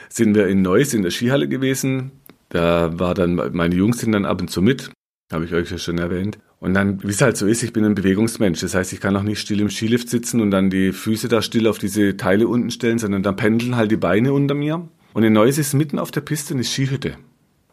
sind 0.09 0.35
wir 0.35 0.47
in 0.47 0.61
Neuss 0.61 0.93
in 0.93 1.01
der 1.01 1.11
Skihalle 1.11 1.47
gewesen. 1.47 2.11
Da 2.49 2.99
war 2.99 3.13
dann, 3.13 3.35
meine 3.53 3.73
Jungs 3.73 3.99
sind 3.99 4.11
dann 4.11 4.25
ab 4.25 4.41
und 4.41 4.49
zu 4.49 4.61
mit, 4.61 4.91
habe 5.31 5.45
ich 5.45 5.53
euch 5.53 5.71
ja 5.71 5.77
schon 5.77 5.97
erwähnt. 5.97 6.37
Und 6.59 6.73
dann, 6.73 7.01
wie 7.03 7.07
es 7.07 7.21
halt 7.21 7.37
so 7.37 7.47
ist, 7.47 7.63
ich 7.63 7.71
bin 7.71 7.85
ein 7.85 7.95
Bewegungsmensch. 7.95 8.59
Das 8.59 8.75
heißt, 8.75 8.91
ich 8.91 8.99
kann 8.99 9.15
auch 9.15 9.23
nicht 9.23 9.39
still 9.39 9.61
im 9.61 9.69
Skilift 9.69 10.09
sitzen 10.09 10.41
und 10.41 10.51
dann 10.51 10.69
die 10.69 10.91
Füße 10.91 11.29
da 11.29 11.41
still 11.41 11.67
auf 11.67 11.77
diese 11.77 12.17
Teile 12.17 12.49
unten 12.49 12.69
stellen, 12.69 12.99
sondern 12.99 13.23
dann 13.23 13.37
pendeln 13.37 13.77
halt 13.77 13.91
die 13.91 13.97
Beine 13.97 14.33
unter 14.33 14.55
mir. 14.55 14.87
Und 15.13 15.23
in 15.23 15.33
Neuss 15.33 15.57
ist 15.57 15.73
mitten 15.73 15.99
auf 15.99 16.11
der 16.11 16.21
Piste 16.21 16.53
eine 16.53 16.63
Skihütte. 16.63 17.15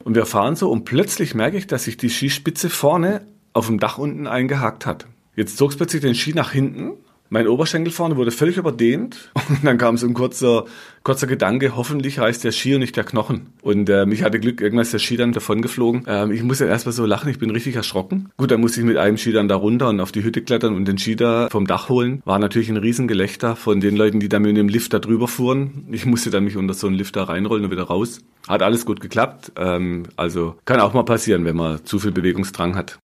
Und 0.04 0.14
wir 0.14 0.26
fahren 0.26 0.56
so 0.56 0.70
und 0.70 0.84
plötzlich 0.84 1.34
merke 1.34 1.56
ich, 1.56 1.66
dass 1.66 1.84
sich 1.84 1.96
die 1.96 2.08
Skispitze 2.08 2.70
vorne 2.70 3.26
auf 3.52 3.66
dem 3.66 3.78
Dach 3.78 3.98
unten 3.98 4.26
eingehakt 4.26 4.86
hat. 4.86 5.06
Jetzt 5.36 5.56
zog 5.56 5.70
es 5.70 5.76
plötzlich 5.76 6.02
den 6.02 6.14
Ski 6.14 6.34
nach 6.34 6.52
hinten. 6.52 6.92
Mein 7.32 7.46
Oberschenkel 7.46 7.92
vorne 7.92 8.16
wurde 8.16 8.32
völlig 8.32 8.56
überdehnt 8.56 9.30
und 9.48 9.64
dann 9.64 9.78
kam 9.78 9.96
so 9.96 10.04
ein 10.08 10.14
kurzer, 10.14 10.64
kurzer 11.04 11.28
Gedanke, 11.28 11.76
hoffentlich 11.76 12.18
heißt 12.18 12.42
der 12.42 12.50
Ski 12.50 12.74
und 12.74 12.80
nicht 12.80 12.96
der 12.96 13.04
Knochen. 13.04 13.52
Und 13.62 13.88
ähm, 13.88 14.10
ich 14.10 14.24
hatte 14.24 14.40
Glück, 14.40 14.60
irgendwann 14.60 14.82
ist 14.82 14.92
der 14.92 14.98
Ski 14.98 15.16
dann 15.16 15.30
davon 15.30 15.62
geflogen. 15.62 16.04
Ähm, 16.08 16.32
ich 16.32 16.42
musste 16.42 16.64
erstmal 16.64 16.92
so 16.92 17.06
lachen, 17.06 17.30
ich 17.30 17.38
bin 17.38 17.50
richtig 17.50 17.76
erschrocken. 17.76 18.30
Gut, 18.36 18.50
dann 18.50 18.60
musste 18.60 18.80
ich 18.80 18.86
mit 18.86 18.96
einem 18.96 19.16
Ski 19.16 19.30
dann 19.30 19.46
da 19.46 19.54
runter 19.54 19.90
und 19.90 20.00
auf 20.00 20.10
die 20.10 20.24
Hütte 20.24 20.42
klettern 20.42 20.74
und 20.74 20.86
den 20.86 20.98
Ski 20.98 21.14
da 21.14 21.48
vom 21.50 21.68
Dach 21.68 21.88
holen. 21.88 22.20
War 22.24 22.40
natürlich 22.40 22.68
ein 22.68 22.76
Riesengelächter 22.76 23.54
von 23.54 23.80
den 23.80 23.94
Leuten, 23.94 24.18
die 24.18 24.28
da 24.28 24.40
mit 24.40 24.56
dem 24.56 24.68
Lift 24.68 24.92
da 24.92 24.98
drüber 24.98 25.28
fuhren. 25.28 25.86
Ich 25.92 26.06
musste 26.06 26.30
dann 26.30 26.42
mich 26.42 26.56
unter 26.56 26.74
so 26.74 26.88
einen 26.88 26.96
Lift 26.96 27.14
da 27.14 27.22
reinrollen 27.22 27.64
und 27.64 27.70
wieder 27.70 27.84
raus. 27.84 28.18
Hat 28.48 28.62
alles 28.62 28.84
gut 28.84 29.00
geklappt. 29.00 29.52
Ähm, 29.56 30.02
also 30.16 30.56
kann 30.64 30.80
auch 30.80 30.94
mal 30.94 31.04
passieren, 31.04 31.44
wenn 31.44 31.54
man 31.54 31.84
zu 31.84 32.00
viel 32.00 32.10
Bewegungsdrang 32.10 32.74
hat. 32.74 32.98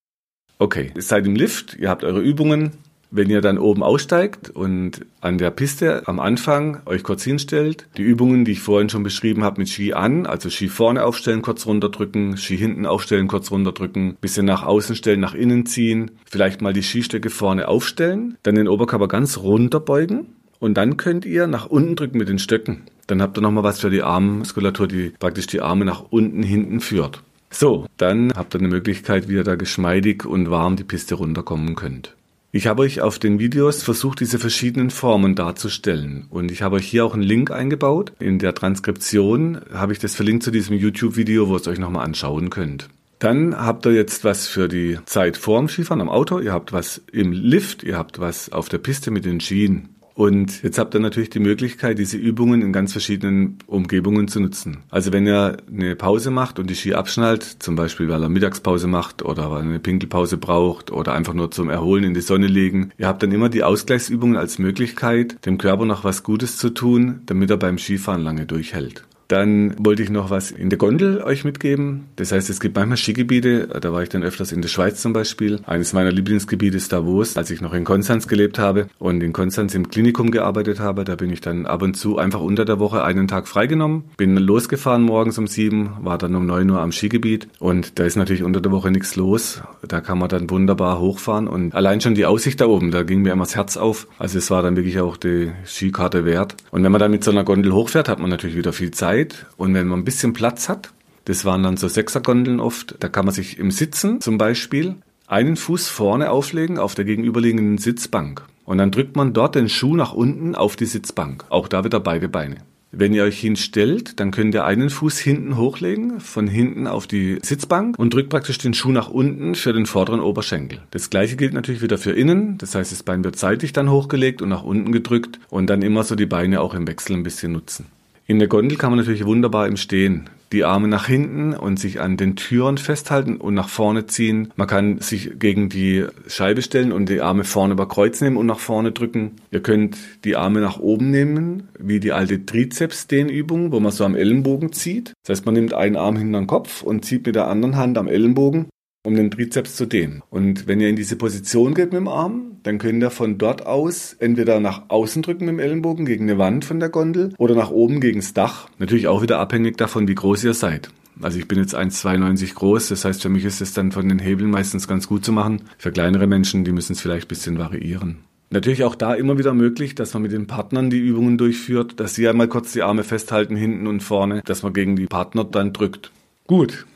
Okay, 0.59 0.91
ihr 0.97 1.03
seid 1.03 1.27
im 1.27 1.37
Lift, 1.37 1.77
ihr 1.77 1.91
habt 1.91 2.03
eure 2.03 2.21
Übungen, 2.21 2.73
wenn 3.11 3.31
ihr 3.31 3.41
dann 3.41 3.59
oben 3.59 3.83
aussteigt 3.83 4.51
und 4.51 5.07
an 5.21 5.39
der 5.39 5.51
Piste 5.51 6.07
am 6.07 6.21
Anfang 6.21 6.81
euch 6.87 7.03
kurz 7.03 7.25
hinstellt, 7.25 7.89
die 7.97 8.03
Übungen, 8.03 8.45
die 8.45 8.53
ich 8.53 8.61
vorhin 8.61 8.89
schon 8.89 9.03
beschrieben 9.03 9.45
habe, 9.45 9.61
mit 9.61 9.69
Ski 9.69 9.93
an, 9.93 10.27
also 10.27 10.51
Ski 10.51 10.69
vorne 10.69 11.05
aufstellen, 11.05 11.43
kurz 11.43 11.67
runterdrücken, 11.67 12.37
Ski 12.37 12.57
hinten 12.57 12.87
aufstellen, 12.87 13.29
kurz 13.29 13.51
runterdrücken, 13.51 14.17
bisschen 14.21 14.47
nach 14.47 14.63
außen 14.63 14.97
stellen, 14.97 15.21
nach 15.21 15.35
innen 15.35 15.67
ziehen, 15.67 16.13
vielleicht 16.25 16.63
mal 16.63 16.73
die 16.73 16.83
Skistöcke 16.83 17.31
vorne 17.31 17.69
aufstellen, 17.69 18.37
dann 18.43 18.55
den 18.55 18.69
Oberkörper 18.69 19.09
ganz 19.09 19.39
runterbeugen 19.39 20.27
und 20.59 20.75
dann 20.75 20.97
könnt 20.97 21.25
ihr 21.25 21.47
nach 21.47 21.67
unten 21.67 21.97
drücken 21.97 22.19
mit 22.19 22.29
den 22.29 22.39
Stöcken. 22.39 22.83
Dann 23.07 23.23
habt 23.23 23.39
ihr 23.39 23.43
nochmal 23.43 23.65
was 23.65 23.81
für 23.81 23.91
die 23.91 24.03
Armmuskulatur, 24.03 24.89
die 24.89 25.11
praktisch 25.11 25.47
die 25.47 25.61
Arme 25.61 25.85
nach 25.85 26.05
unten 26.11 26.43
hinten 26.43 26.81
führt. 26.81 27.23
So, 27.51 27.87
dann 27.97 28.33
habt 28.35 28.55
ihr 28.55 28.59
eine 28.59 28.69
Möglichkeit, 28.69 29.29
wie 29.29 29.35
ihr 29.35 29.45
da 29.45 29.55
geschmeidig 29.55 30.27
und 30.27 30.51
warm 30.51 30.77
die 30.77 30.85
Piste 30.85 31.15
runterkommen 31.15 31.77
könnt. 31.77 32.15
Ich 32.57 32.67
habe 32.67 32.85
euch 32.85 33.03
auf 33.03 33.19
den 33.19 33.39
Videos 33.39 33.83
versucht, 33.83 34.21
diese 34.21 34.39
verschiedenen 34.39 34.89
Formen 34.89 35.35
darzustellen. 35.35 36.25
Und 36.31 36.51
ich 36.51 36.63
habe 36.63 36.77
euch 36.77 36.87
hier 36.87 37.05
auch 37.05 37.13
einen 37.13 37.23
Link 37.23 37.51
eingebaut. 37.51 38.13
In 38.19 38.39
der 38.39 38.55
Transkription 38.55 39.61
habe 39.75 39.93
ich 39.93 39.99
das 39.99 40.15
verlinkt 40.15 40.43
zu 40.43 40.51
diesem 40.51 40.75
YouTube-Video, 40.75 41.49
wo 41.49 41.53
ihr 41.53 41.61
es 41.61 41.69
euch 41.69 41.79
nochmal 41.79 42.07
anschauen 42.07 42.49
könnt. 42.49 42.89
Dann 43.19 43.55
habt 43.55 43.85
ihr 43.85 43.93
jetzt 43.93 44.25
was 44.25 44.47
für 44.47 44.69
die 44.69 44.99
Zeit 45.05 45.37
vorm 45.37 45.69
Skifahren 45.69 46.01
am 46.01 46.09
Auto, 46.09 46.39
ihr 46.39 46.55
habt 46.55 46.73
was 46.73 47.03
im 47.13 47.31
Lift, 47.31 47.83
ihr 47.83 47.99
habt 47.99 48.21
was 48.21 48.51
auf 48.51 48.71
der 48.71 48.79
Piste 48.79 49.11
mit 49.11 49.27
den 49.27 49.41
Skien. 49.41 49.91
Und 50.17 50.63
jetzt 50.63 50.79
habt 50.79 50.95
ihr 50.95 51.01
natürlich 51.01 51.29
die 51.29 51.41
Möglichkeit, 51.41 51.99
diese 51.99 52.17
Übungen 52.17 52.63
in 52.63 52.73
ganz 52.73 52.93
verschiedenen 52.93 53.59
Umgebungen 53.67 54.29
zu 54.29 54.41
nutzen. 54.41 54.79
Also 54.89 55.13
wenn 55.13 55.27
ihr 55.27 55.59
eine 55.71 55.95
Pause 55.95 56.31
macht 56.31 56.59
und 56.59 56.71
die 56.71 56.75
Ski 56.75 56.95
abschnallt, 56.95 57.43
zum 57.43 57.77
Beispiel 57.77 58.09
weil 58.09 58.23
er 58.23 58.31
Mittagspause 58.31 58.87
macht 58.87 59.23
oder 59.23 59.51
weil 59.51 59.59
er 59.59 59.69
eine 59.69 59.79
Pinkelpause 59.79 60.39
braucht 60.39 60.91
oder 60.91 61.13
einfach 61.13 61.35
nur 61.35 61.51
zum 61.51 61.69
Erholen 61.69 62.03
in 62.03 62.15
die 62.15 62.23
Sonne 62.23 62.47
legen, 62.47 62.93
ihr 62.97 63.09
habt 63.09 63.23
dann 63.23 63.31
immer 63.31 63.51
die 63.51 63.63
Ausgleichsübungen 63.63 64.39
als 64.39 64.59
Möglichkeit, 64.59 65.45
dem 65.45 65.59
Körper 65.59 65.85
noch 65.85 66.03
was 66.03 66.23
Gutes 66.23 66.57
zu 66.57 66.71
tun, 66.71 67.21
damit 67.27 67.51
er 67.51 67.59
beim 67.59 67.77
Skifahren 67.77 68.23
lange 68.23 68.47
durchhält. 68.47 69.05
Dann 69.29 69.75
wollte 69.79 70.03
ich 70.03 70.11
noch 70.11 70.31
was 70.31 70.51
in 70.51 70.71
der 70.71 70.79
Gondel 70.79 71.23
euch 71.23 71.45
mitgeben. 71.45 72.07
Das 72.17 72.33
heißt, 72.33 72.49
es 72.49 72.61
gibt 72.61 72.77
manchmal 72.77 72.97
Skigebiete, 72.97 73.69
da 73.81 73.93
war 73.93 74.03
ich 74.03 74.09
dann 74.09 74.23
öfters 74.23 74.53
in 74.53 74.63
der 74.63 74.69
Schweiz 74.69 75.03
zum 75.03 75.13
Beispiel. 75.13 75.61
Eines 75.67 75.93
meiner 75.93 76.13
Lieblingsgebiete 76.13 76.77
ist 76.77 76.93
Davos, 76.93 77.37
als 77.37 77.51
ich 77.51 77.61
noch 77.61 77.75
in 77.75 77.85
Konstanz 77.85 78.29
gelebt 78.29 78.59
habe 78.59 78.87
und 78.99 79.23
in 79.23 79.33
Konstanz 79.33 79.75
im 79.75 79.89
Klinikum 79.89 80.31
gearbeitet 80.31 80.79
habe. 80.79 81.05
Da 81.05 81.17
bin 81.17 81.31
ich 81.31 81.41
dann 81.41 81.67
ab 81.67 81.83
und 81.83 81.95
zu 81.95 82.19
einfach 82.19 82.41
unter 82.41 82.65
der 82.65 82.79
Woche 82.79 83.03
einen 83.03 83.27
Tag 83.27 83.49
freigenommen, 83.49 84.05
bin 84.17 84.37
losgefahren 84.37 85.03
morgens 85.03 85.39
um 85.39 85.47
sieben, 85.47 85.97
war 86.03 86.19
dann 86.19 86.35
um 86.35 86.47
neun 86.47 86.71
Uhr 86.71 86.81
am 86.81 86.93
Skigebiet 86.93 87.49
und 87.59 87.99
da 87.99 88.05
ist 88.05 88.17
natürlich 88.17 88.45
unter 88.45 88.61
der 88.61 88.71
Woche 88.71 88.91
nichts 88.91 89.17
los. 89.17 89.63
Da 89.87 90.01
kann 90.01 90.19
man 90.19 90.29
dann 90.29 90.51
wunderbar 90.51 91.01
hochfahren 91.01 91.49
und 91.49 91.75
allein 91.75 92.01
schon 92.01 92.15
die 92.15 92.27
Aussicht 92.27 92.61
da 92.61 92.67
oben, 92.67 92.91
da 92.91 93.03
ging 93.03 93.23
mir 93.23 93.33
immer 93.33 93.45
das 93.45 93.57
Herz 93.57 93.77
auf. 93.77 94.07
Also 94.19 94.39
es 94.39 94.51
war 94.51 94.63
dann 94.63 94.77
wirklich 94.77 95.01
auch 95.01 95.17
die 95.17 95.53
Skikarte 95.65 96.25
wert. 96.25 96.57
Und 96.71 96.85
wenn 96.85 96.93
man 96.93 97.01
dann 97.01 97.11
mit 97.11 97.25
so 97.25 97.31
einer 97.31 97.45
Gondel 97.45 97.73
hochfährt, 97.73 98.09
hat 98.09 98.21
man 98.21 98.31
natürlich 98.31 98.57
wieder 98.57 98.73
viel 98.73 98.91
Zeit 98.93 99.16
Zeit 99.17 99.47
und 99.57 99.75
wenn 99.75 99.87
man 99.87 100.01
ein 100.01 100.05
bisschen 100.05 100.33
Platz 100.33 100.69
hat, 100.69 100.93
das 101.25 101.45
waren 101.45 101.63
dann 101.63 101.77
so 101.77 101.89
Sechsergondeln 101.89 102.61
oft, 102.61 102.97
da 103.01 103.09
kann 103.09 103.25
man 103.25 103.35
sich 103.35 103.59
im 103.59 103.71
Sitzen 103.71 104.21
zum 104.21 104.39
Beispiel 104.39 104.97
einen 105.27 105.57
Fuß 105.57 105.89
vorne 105.89 106.31
auflegen 106.31 106.79
auf 106.79 106.95
der 106.95 107.05
gegenüberliegenden 107.05 107.79
Sitzbank. 107.79 108.45
Und 108.65 108.79
dann 108.79 108.91
drückt 108.91 109.17
man 109.17 109.33
dort 109.33 109.55
den 109.55 109.69
Schuh 109.69 109.97
nach 109.97 110.13
unten 110.13 110.55
auf 110.55 110.77
die 110.77 110.87
Sitzbank. 110.87 111.45
Auch 111.49 111.67
da 111.67 111.85
wieder 111.85 111.99
beide 111.99 112.29
Beine. 112.29 112.57
Wenn 112.93 113.13
ihr 113.13 113.25
euch 113.25 113.41
hinstellt, 113.41 114.21
dann 114.21 114.31
könnt 114.31 114.55
ihr 114.55 114.65
einen 114.65 114.91
Fuß 114.91 115.19
hinten 115.19 115.57
hochlegen, 115.57 116.21
von 116.21 116.47
hinten 116.47 116.87
auf 116.87 117.07
die 117.07 117.39
Sitzbank 117.43 117.99
und 117.99 118.15
drückt 118.15 118.31
praktisch 118.31 118.59
den 118.59 118.75
Schuh 118.75 118.93
nach 118.93 119.09
unten 119.09 119.55
für 119.55 119.73
den 119.73 119.87
vorderen 119.87 120.21
Oberschenkel. 120.21 120.81
Das 120.93 121.11
gleiche 121.11 121.37
gilt 121.37 121.53
natürlich 121.53 121.83
wieder 121.83 121.99
für 121.99 122.13
innen. 122.13 122.59
Das 122.59 122.75
heißt, 122.75 122.93
das 122.93 123.03
Bein 123.03 123.25
wird 123.25 123.37
seitlich 123.37 123.73
dann 123.73 123.91
hochgelegt 123.91 124.43
und 124.43 124.49
nach 124.49 124.63
unten 124.63 124.93
gedrückt 124.93 125.41
und 125.51 125.69
dann 125.69 125.83
immer 125.83 126.05
so 126.05 126.15
die 126.15 126.27
Beine 126.27 126.61
auch 126.61 126.75
im 126.75 126.87
Wechsel 126.87 127.17
ein 127.17 127.25
bisschen 127.25 127.53
nutzen. 127.53 127.87
In 128.27 128.39
der 128.39 128.49
Gondel 128.49 128.77
kann 128.77 128.91
man 128.91 128.99
natürlich 128.99 129.25
wunderbar 129.25 129.67
im 129.67 129.77
Stehen 129.77 130.29
die 130.53 130.65
Arme 130.65 130.89
nach 130.89 131.07
hinten 131.07 131.55
und 131.55 131.79
sich 131.79 132.01
an 132.01 132.17
den 132.17 132.37
Türen 132.37 132.79
festhalten 132.79 133.37
und 133.37 133.55
nach 133.55 133.69
vorne 133.69 134.07
ziehen. 134.07 134.53
Man 134.57 134.69
kann 134.69 135.01
sich 135.01 135.39
gegen 135.39 135.69
die 135.69 136.07
Scheibe 136.29 136.63
stellen 136.63 136.93
und 136.93 137.09
die 137.09 137.21
Arme 137.21 137.45
vorne 137.45 137.73
über 137.73 137.89
Kreuz 137.89 138.21
nehmen 138.21 138.37
und 138.37 138.47
nach 138.47 138.61
vorne 138.61 138.93
drücken. 138.93 139.33
Ihr 139.51 139.61
könnt 139.61 139.97
die 140.25 140.37
Arme 140.37 140.61
nach 140.61 140.79
oben 140.79 141.11
nehmen, 141.11 141.69
wie 141.79 142.01
die 142.01 142.13
alte 142.13 142.47
Trizeps-Dehnübung, 142.47 143.73
wo 143.73 143.81
man 143.81 143.93
so 143.93 144.05
am 144.05 144.15
Ellenbogen 144.15 144.73
zieht. 144.73 145.13
Das 145.25 145.39
heißt, 145.39 145.47
man 145.47 145.55
nimmt 145.55 145.75
einen 145.75 145.97
Arm 145.97 146.17
hinter 146.17 146.39
den 146.39 146.47
Kopf 146.47 146.83
und 146.83 147.05
zieht 147.05 147.27
mit 147.27 147.35
der 147.35 147.49
anderen 147.49 147.77
Hand 147.77 147.99
am 147.99 148.09
Ellenbogen 148.09 148.67
um 149.07 149.15
den 149.15 149.31
Trizeps 149.31 149.77
zu 149.77 149.87
dehnen. 149.87 150.23
Und 150.31 150.67
wenn 150.67 150.81
ihr 150.81 150.89
in 150.89 150.97
diese 150.97 151.15
Position 151.17 151.75
geht 151.75 151.93
mit 151.93 152.01
dem 152.01 152.09
Arm, 152.09 152.59
dann 152.65 152.79
könnt 152.79 153.03
ihr 153.03 153.11
von 153.11 153.39
dort 153.39 153.65
aus 153.65 154.15
entweder 154.19 154.59
nach 154.59 154.83
außen 154.89 155.23
drücken 155.23 155.47
mit 155.47 155.55
dem 155.55 155.61
Ellenbogen 155.61 156.05
gegen 156.05 156.25
eine 156.25 156.39
Wand 156.39 156.65
von 156.65 156.81
der 156.81 156.89
Gondel 156.89 157.33
oder 157.39 157.55
nach 157.55 157.71
oben 157.71 158.01
gegen 158.01 158.19
das 158.19 158.35
Dach. 158.35 158.69
Natürlich 158.79 159.07
auch 159.07 159.23
wieder 159.23 159.39
abhängig 159.39 159.77
davon, 159.77 160.09
wie 160.09 160.17
groß 160.17 160.43
ihr 160.43 160.55
seid. 160.55 160.91
Also 161.23 161.39
ich 161.39 161.47
bin 161.47 161.59
jetzt 161.59 161.77
1,92 161.77 162.55
groß, 162.55 162.89
das 162.89 163.05
heißt 163.05 163.23
für 163.23 163.29
mich 163.29 163.45
ist 163.45 163.61
es 163.61 163.73
dann 163.73 163.93
von 163.93 164.09
den 164.09 164.19
Hebeln 164.19 164.51
meistens 164.51 164.89
ganz 164.89 165.07
gut 165.07 165.25
zu 165.25 165.31
machen. 165.33 165.63
Für 165.79 165.93
kleinere 165.93 166.27
Menschen, 166.27 166.65
die 166.65 166.73
müssen 166.73 166.93
es 166.93 167.01
vielleicht 167.01 167.27
ein 167.27 167.29
bisschen 167.29 167.59
variieren. 167.59 168.19
Natürlich 168.51 168.83
auch 168.83 168.97
da 168.97 169.15
immer 169.15 169.39
wieder 169.39 169.55
möglich, 169.55 169.95
dass 169.95 170.15
man 170.15 170.25
mit 170.25 170.33
den 170.33 170.49
Partnern 170.49 170.91
die 170.91 170.99
Übungen 170.99 171.39
durchführt, 171.39 172.01
dass 172.01 172.17
sie 172.17 172.29
einmal 172.29 172.49
kurz 172.49 172.73
die 172.73 172.83
Arme 172.83 173.05
festhalten, 173.05 173.55
hinten 173.55 173.87
und 173.87 174.01
vorne, 174.01 174.43
dass 174.45 174.65
man 174.65 174.73
gegen 174.73 174.97
die 174.97 175.07
Partner 175.07 175.45
dann 175.45 175.73
drückt. 175.73 176.11
Gut, 176.47 176.87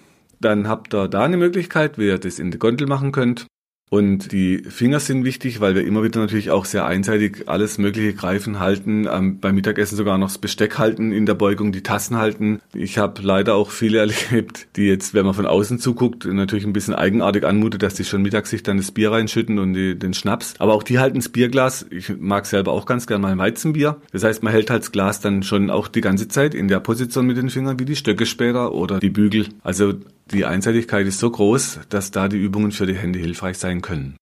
dann 0.40 0.68
habt 0.68 0.94
ihr 0.94 1.09
da 1.09 1.24
eine 1.24 1.37
Möglichkeit, 1.37 1.98
wie 1.98 2.07
ihr 2.07 2.18
das 2.18 2.38
in 2.38 2.50
die 2.50 2.59
Gondel 2.59 2.87
machen 2.87 3.12
könnt. 3.12 3.46
Und 3.90 4.31
die 4.31 4.59
Finger 4.59 5.00
sind 5.00 5.24
wichtig, 5.24 5.61
weil 5.61 5.74
wir 5.74 5.85
immer 5.85 6.05
wieder 6.05 6.20
natürlich 6.20 6.53
auch 6.53 6.64
sehr 6.64 6.87
einseitig 6.87 7.48
alles 7.48 7.76
Mögliche 7.76 8.14
greifen, 8.14 8.61
halten, 8.61 9.09
ähm, 9.11 9.40
beim 9.40 9.57
Mittagessen 9.57 9.96
sogar 9.96 10.16
noch 10.16 10.29
das 10.29 10.38
Besteck 10.38 10.79
halten 10.79 11.11
in 11.11 11.26
der 11.26 11.35
Beugung, 11.35 11.72
die 11.72 11.83
Tassen 11.83 12.16
halten. 12.16 12.61
Ich 12.72 12.98
habe 12.98 13.20
leider 13.20 13.57
auch 13.57 13.72
viele 13.72 13.98
erlebt, 14.31 14.68
die 14.76 14.87
jetzt, 14.87 15.12
wenn 15.12 15.24
man 15.24 15.35
von 15.35 15.44
außen 15.44 15.81
zuguckt, 15.81 16.24
natürlich 16.24 16.64
ein 16.64 16.72
bisschen 16.72 16.94
eigenartig 16.94 17.44
anmutet, 17.44 17.83
dass 17.83 17.94
die 17.94 18.05
schon 18.05 18.22
mittags 18.22 18.50
sich 18.50 18.62
dann 18.62 18.76
das 18.76 18.92
Bier 18.92 19.11
reinschütten 19.11 19.59
und 19.59 19.74
die, 19.74 19.98
den 19.98 20.14
Schnaps. 20.14 20.55
Aber 20.61 20.74
auch 20.74 20.85
die 20.85 21.00
halten 21.00 21.18
das 21.18 21.29
Bierglas. 21.29 21.85
Ich 21.90 22.16
mag 22.16 22.46
selber 22.46 22.70
auch 22.70 22.87
ganz 22.87 23.09
gerne 23.09 23.22
mal 23.22 23.37
Weizenbier. 23.38 23.96
Das 24.12 24.22
heißt, 24.22 24.44
man 24.44 24.53
hält 24.53 24.70
halt 24.70 24.83
das 24.83 24.92
Glas 24.92 25.20
dann 25.20 25.42
schon 25.42 25.68
auch 25.68 25.88
die 25.88 26.00
ganze 26.00 26.29
Zeit 26.29 26.55
in 26.55 26.68
der 26.68 26.79
Position 26.79 27.26
mit 27.26 27.38
den 27.38 27.50
Fingern 27.50 27.81
wie 27.81 27.87
die 27.87 27.96
Stöcke 27.96 28.24
später 28.24 28.72
oder 28.72 29.00
die 29.00 29.11
Bügel. 29.11 29.48
Also 29.64 29.94
die 30.33 30.45
Einseitigkeit 30.45 31.07
ist 31.07 31.19
so 31.19 31.31
groß, 31.31 31.81
dass 31.88 32.11
da 32.11 32.29
die 32.29 32.37
Übungen 32.37 32.73
für 32.73 32.87
die 32.87 32.97
Hände 32.97 33.19
hilfreich 33.19 33.59
sein 33.59 33.83
können. 33.83 34.16